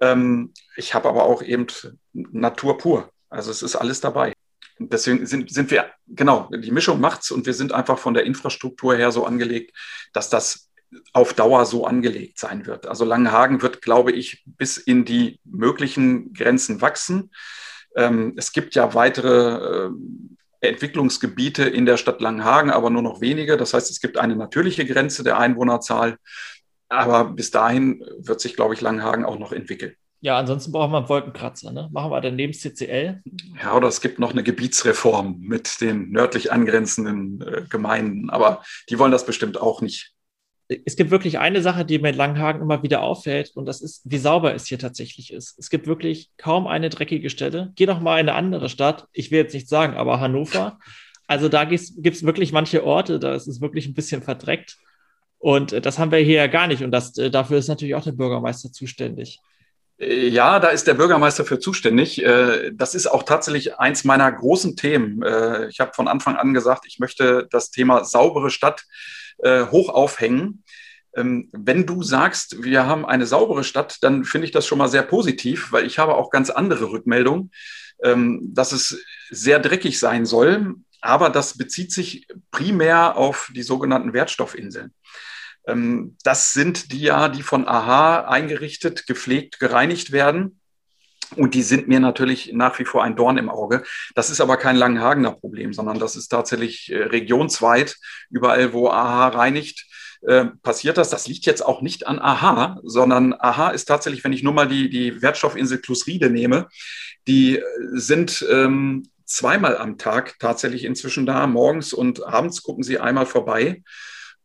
[0.00, 1.66] Ähm, ich habe aber auch eben
[2.12, 3.10] Natur pur.
[3.28, 4.34] Also es ist alles dabei.
[4.78, 8.96] Deswegen sind, sind wir, genau, die Mischung macht's und wir sind einfach von der Infrastruktur
[8.96, 9.76] her so angelegt,
[10.12, 10.68] dass das
[11.12, 12.86] auf Dauer so angelegt sein wird.
[12.86, 17.30] Also Langenhagen wird, glaube ich, bis in die möglichen Grenzen wachsen.
[17.96, 19.90] Ähm, es gibt ja weitere äh,
[20.60, 23.56] Entwicklungsgebiete in der Stadt Langenhagen, aber nur noch wenige.
[23.56, 26.16] Das heißt, es gibt eine natürliche Grenze der Einwohnerzahl.
[26.88, 29.94] Aber bis dahin wird sich, glaube ich, Langenhagen auch noch entwickeln.
[30.24, 31.70] Ja, ansonsten brauchen wir einen Wolkenkratzer.
[31.70, 31.90] Ne?
[31.92, 33.22] Machen wir dann neben CCL.
[33.62, 38.30] Ja, oder es gibt noch eine Gebietsreform mit den nördlich angrenzenden äh, Gemeinden.
[38.30, 40.13] Aber die wollen das bestimmt auch nicht.
[40.84, 44.02] Es gibt wirklich eine Sache, die mir in Langenhagen immer wieder auffällt, und das ist,
[44.04, 45.58] wie sauber es hier tatsächlich ist.
[45.58, 47.72] Es gibt wirklich kaum eine dreckige Stelle.
[47.76, 49.06] Geh doch mal in eine andere Stadt.
[49.12, 50.78] Ich will jetzt nicht sagen, aber Hannover.
[51.26, 54.76] Also da gibt es wirklich manche Orte, da ist es wirklich ein bisschen verdreckt.
[55.38, 56.82] Und äh, das haben wir hier ja gar nicht.
[56.82, 59.40] Und das, äh, dafür ist natürlich auch der Bürgermeister zuständig.
[59.98, 62.22] Ja, da ist der Bürgermeister für zuständig.
[62.22, 65.22] Äh, das ist auch tatsächlich eins meiner großen Themen.
[65.22, 68.84] Äh, ich habe von Anfang an gesagt, ich möchte das Thema saubere Stadt
[69.38, 70.62] äh, hoch aufhängen.
[71.16, 74.88] Ähm, wenn du sagst, wir haben eine saubere Stadt, dann finde ich das schon mal
[74.88, 77.52] sehr positiv, weil ich habe auch ganz andere Rückmeldungen,
[78.02, 80.74] ähm, dass es sehr dreckig sein soll.
[81.00, 84.92] Aber das bezieht sich primär auf die sogenannten Wertstoffinseln.
[85.66, 90.60] Ähm, das sind die ja, die von AHA eingerichtet, gepflegt, gereinigt werden.
[91.36, 93.82] Und die sind mir natürlich nach wie vor ein Dorn im Auge.
[94.14, 97.96] Das ist aber kein Langenhagener Problem, sondern das ist tatsächlich äh, regionsweit.
[98.30, 99.86] Überall, wo AHA reinigt,
[100.22, 101.10] äh, passiert das.
[101.10, 104.68] Das liegt jetzt auch nicht an AHA, sondern AHA ist tatsächlich, wenn ich nur mal
[104.68, 106.68] die, die Wertstoffinsel Klusriede nehme,
[107.26, 107.62] die äh,
[107.92, 111.46] sind ähm, zweimal am Tag tatsächlich inzwischen da.
[111.46, 113.82] Morgens und abends gucken sie einmal vorbei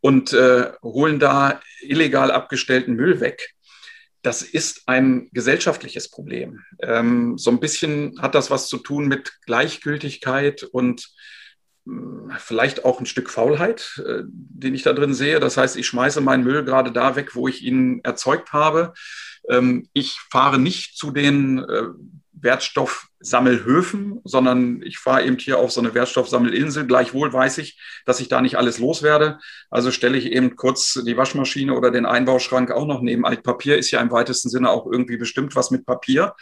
[0.01, 3.53] und äh, holen da illegal abgestellten Müll weg.
[4.21, 6.59] Das ist ein gesellschaftliches Problem.
[6.81, 11.07] Ähm, so ein bisschen hat das was zu tun mit Gleichgültigkeit und
[11.85, 15.39] mh, hm, vielleicht auch ein Stück Faulheit, äh, den ich da drin sehe.
[15.39, 18.93] Das heißt, ich schmeiße meinen Müll gerade da weg, wo ich ihn erzeugt habe.
[19.49, 21.83] Ähm, ich fahre nicht zu den äh,
[22.41, 26.85] Wertstoffsammelhöfen, sondern ich fahre eben hier auf so eine Wertstoffsammelinsel.
[26.85, 29.39] Gleichwohl weiß ich, dass ich da nicht alles loswerde.
[29.69, 33.25] Also stelle ich eben kurz die Waschmaschine oder den Einbauschrank auch noch neben.
[33.25, 36.33] Altpapier ist ja im weitesten Sinne auch irgendwie bestimmt was mit Papier.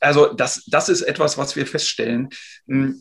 [0.00, 2.30] Also das, das ist etwas, was wir feststellen.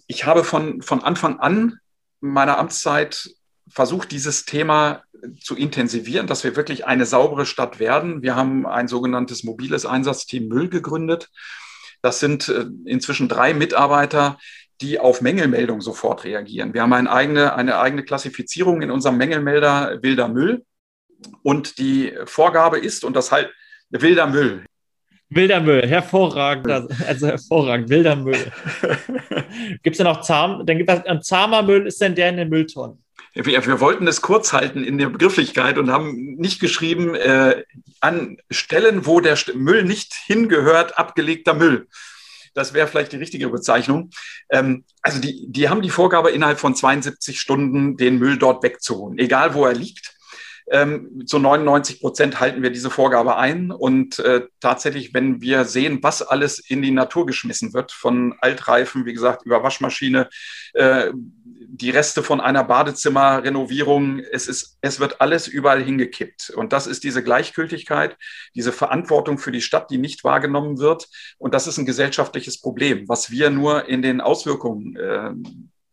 [0.07, 1.79] Ich habe von, von Anfang an
[2.19, 3.29] meiner Amtszeit
[3.69, 5.03] versucht, dieses Thema
[5.41, 8.21] zu intensivieren, dass wir wirklich eine saubere Stadt werden.
[8.21, 11.29] Wir haben ein sogenanntes mobiles Einsatzteam Müll gegründet.
[12.01, 14.37] Das sind äh, inzwischen drei Mitarbeiter,
[14.81, 16.73] die auf Mängelmeldung sofort reagieren.
[16.73, 20.63] Wir haben eine eigene, eine eigene Klassifizierung in unserem Mängelmelder wilder Müll.
[21.41, 23.51] Und die Vorgabe ist, und das halt
[23.89, 24.63] wilder Müll.
[25.29, 28.51] Wilder Müll, hervorragend, also hervorragend, wilder Müll.
[29.83, 32.37] gibt es denn auch zahm, dann gibt es ein zahmer Müll, ist denn der in
[32.37, 33.03] den Mülltonnen?
[33.45, 37.63] wir, wir, wollten es kurz halten in der Begrifflichkeit und haben nicht geschrieben, äh,
[38.01, 41.87] an Stellen, wo der Müll nicht hingehört, abgelegter Müll.
[42.53, 44.09] Das wäre vielleicht die richtige Bezeichnung.
[44.49, 49.19] Ähm, also die, die haben die Vorgabe, innerhalb von 72 Stunden den Müll dort wegzuholen,
[49.19, 50.15] egal wo er liegt.
[50.69, 53.71] Ähm, zu 99 Prozent halten wir diese Vorgabe ein.
[53.71, 59.05] Und äh, tatsächlich, wenn wir sehen, was alles in die Natur geschmissen wird, von Altreifen,
[59.05, 60.27] wie gesagt, über Waschmaschine,
[60.73, 61.11] äh,
[61.69, 66.49] die Reste von einer Badezimmerrenovierung, es, ist, es wird alles überall hingekippt.
[66.51, 68.17] Und das ist diese Gleichgültigkeit,
[68.55, 71.07] diese Verantwortung für die Stadt, die nicht wahrgenommen wird.
[71.37, 75.31] Und das ist ein gesellschaftliches Problem, was wir nur in den Auswirkungen äh,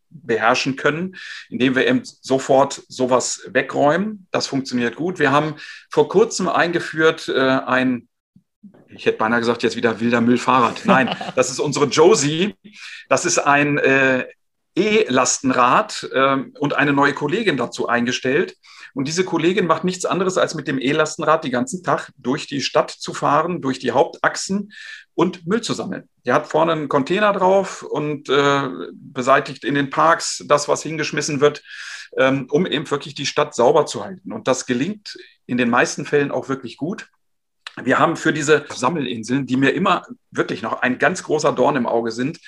[0.09, 1.17] beherrschen können,
[1.49, 4.27] indem wir eben sofort sowas wegräumen.
[4.31, 5.19] Das funktioniert gut.
[5.19, 5.55] Wir haben
[5.89, 8.07] vor kurzem eingeführt äh, ein
[8.87, 10.83] ich hätte beinahe gesagt, jetzt wieder wilder Müllfahrrad.
[10.85, 12.55] Nein, das ist unsere Josie.
[13.09, 14.25] Das ist ein äh,
[14.75, 18.57] E-Lastenrad äh, und eine neue Kollegin dazu eingestellt.
[18.93, 22.61] Und diese Kollegin macht nichts anderes, als mit dem E-Lastenrad den ganzen Tag durch die
[22.61, 24.71] Stadt zu fahren, durch die Hauptachsen
[25.15, 26.09] und Müll zu sammeln.
[26.25, 31.41] Die hat vorne einen Container drauf und äh, beseitigt in den Parks das, was hingeschmissen
[31.41, 31.63] wird,
[32.17, 34.31] ähm, um eben wirklich die Stadt sauber zu halten.
[34.31, 37.07] Und das gelingt in den meisten Fällen auch wirklich gut.
[37.83, 41.85] Wir haben für diese Sammelinseln, die mir immer wirklich noch ein ganz großer Dorn im
[41.85, 42.39] Auge sind,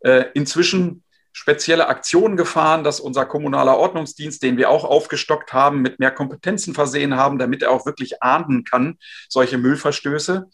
[0.00, 1.02] äh, inzwischen
[1.32, 6.74] spezielle Aktionen gefahren, dass unser kommunaler Ordnungsdienst, den wir auch aufgestockt haben, mit mehr Kompetenzen
[6.74, 8.98] versehen haben, damit er auch wirklich ahnden kann,
[9.28, 10.48] solche Müllverstöße.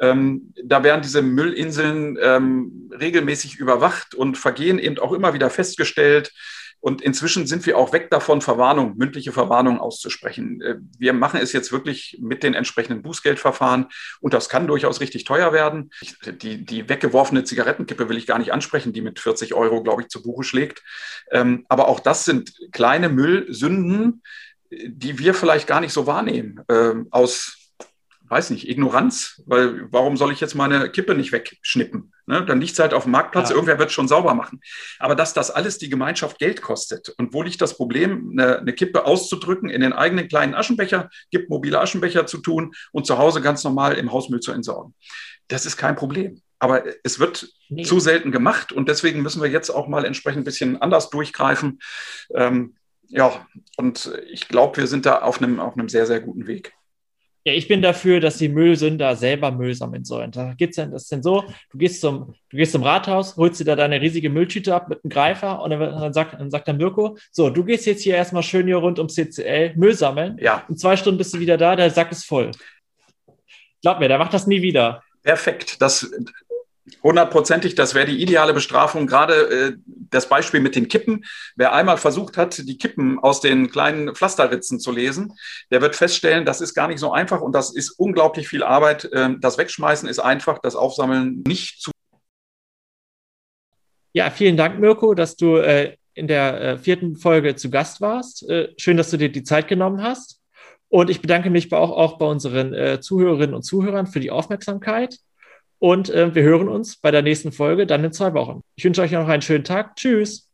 [0.00, 6.32] Ähm, da werden diese Müllinseln ähm, regelmäßig überwacht und Vergehen eben auch immer wieder festgestellt.
[6.80, 10.60] Und inzwischen sind wir auch weg davon, Verwarnung, mündliche Verwarnung auszusprechen.
[10.62, 13.86] Äh, wir machen es jetzt wirklich mit den entsprechenden Bußgeldverfahren
[14.20, 15.90] und das kann durchaus richtig teuer werden.
[16.24, 20.08] Die, die weggeworfene Zigarettenkippe will ich gar nicht ansprechen, die mit 40 Euro, glaube ich,
[20.08, 20.82] zu Buche schlägt.
[21.30, 24.22] Ähm, aber auch das sind kleine Müllsünden,
[24.70, 27.59] die wir vielleicht gar nicht so wahrnehmen, ähm, aus
[28.30, 32.12] weiß nicht, Ignoranz, weil warum soll ich jetzt meine Kippe nicht wegschnippen?
[32.26, 32.46] Ne?
[32.46, 33.56] Dann liegt es halt auf dem Marktplatz, ja.
[33.56, 34.60] irgendwer wird es schon sauber machen.
[35.00, 38.72] Aber dass das alles die Gemeinschaft Geld kostet und wo liegt das Problem, eine, eine,
[38.72, 43.40] Kippe auszudrücken, in den eigenen kleinen Aschenbecher, gibt mobile Aschenbecher zu tun und zu Hause
[43.40, 44.94] ganz normal im Hausmüll zu entsorgen.
[45.48, 46.40] Das ist kein Problem.
[46.60, 47.82] Aber es wird nee.
[47.82, 51.80] zu selten gemacht und deswegen müssen wir jetzt auch mal entsprechend ein bisschen anders durchgreifen.
[52.34, 52.76] Ähm,
[53.08, 53.44] ja,
[53.76, 56.74] und ich glaube, wir sind da auf einem, auf einem sehr, sehr guten Weg.
[57.44, 60.30] Ja, ich bin dafür, dass die Müllsünder selber Müll sammeln sollen.
[60.30, 63.64] Da gibt's denn das denn so, du gehst zum, du gehst zum Rathaus, holst dir
[63.64, 66.74] da deine riesige Mülltüte ab mit einem Greifer und dann, dann, sagt, dann sagt der
[66.74, 70.36] Mirko, so, du gehst jetzt hier erstmal schön hier rund ums CCL Müll sammeln.
[70.38, 70.64] Ja.
[70.68, 72.50] In zwei Stunden bist du wieder da, der Sack ist voll.
[73.80, 75.02] Glaub mir, der macht das nie wieder.
[75.22, 75.80] Perfekt.
[75.80, 76.10] Das,
[77.02, 79.06] Hundertprozentig, das wäre die ideale Bestrafung.
[79.06, 81.24] Gerade äh, das Beispiel mit den Kippen.
[81.56, 85.34] Wer einmal versucht hat, die Kippen aus den kleinen Pflasterritzen zu lesen,
[85.70, 89.08] der wird feststellen, das ist gar nicht so einfach und das ist unglaublich viel Arbeit.
[89.12, 91.90] Ähm, das Wegschmeißen ist einfach, das Aufsammeln nicht zu.
[94.12, 98.48] Ja, vielen Dank, Mirko, dass du äh, in der äh, vierten Folge zu Gast warst.
[98.48, 100.40] Äh, schön, dass du dir die Zeit genommen hast.
[100.88, 105.18] Und ich bedanke mich auch, auch bei unseren äh, Zuhörerinnen und Zuhörern für die Aufmerksamkeit.
[105.80, 108.62] Und äh, wir hören uns bei der nächsten Folge dann in zwei Wochen.
[108.76, 109.96] Ich wünsche euch noch einen schönen Tag.
[109.96, 110.46] Tschüss.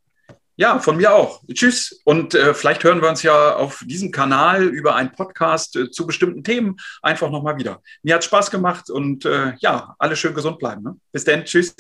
[0.54, 1.42] Ja, von mir auch.
[1.52, 2.00] Tschüss.
[2.04, 6.06] Und äh, vielleicht hören wir uns ja auf diesem Kanal über einen Podcast äh, zu
[6.06, 7.82] bestimmten Themen einfach nochmal wieder.
[8.02, 10.82] Mir hat Spaß gemacht und äh, ja, alle schön gesund bleiben.
[10.82, 10.96] Ne?
[11.12, 11.44] Bis dann.
[11.44, 11.74] Tschüss.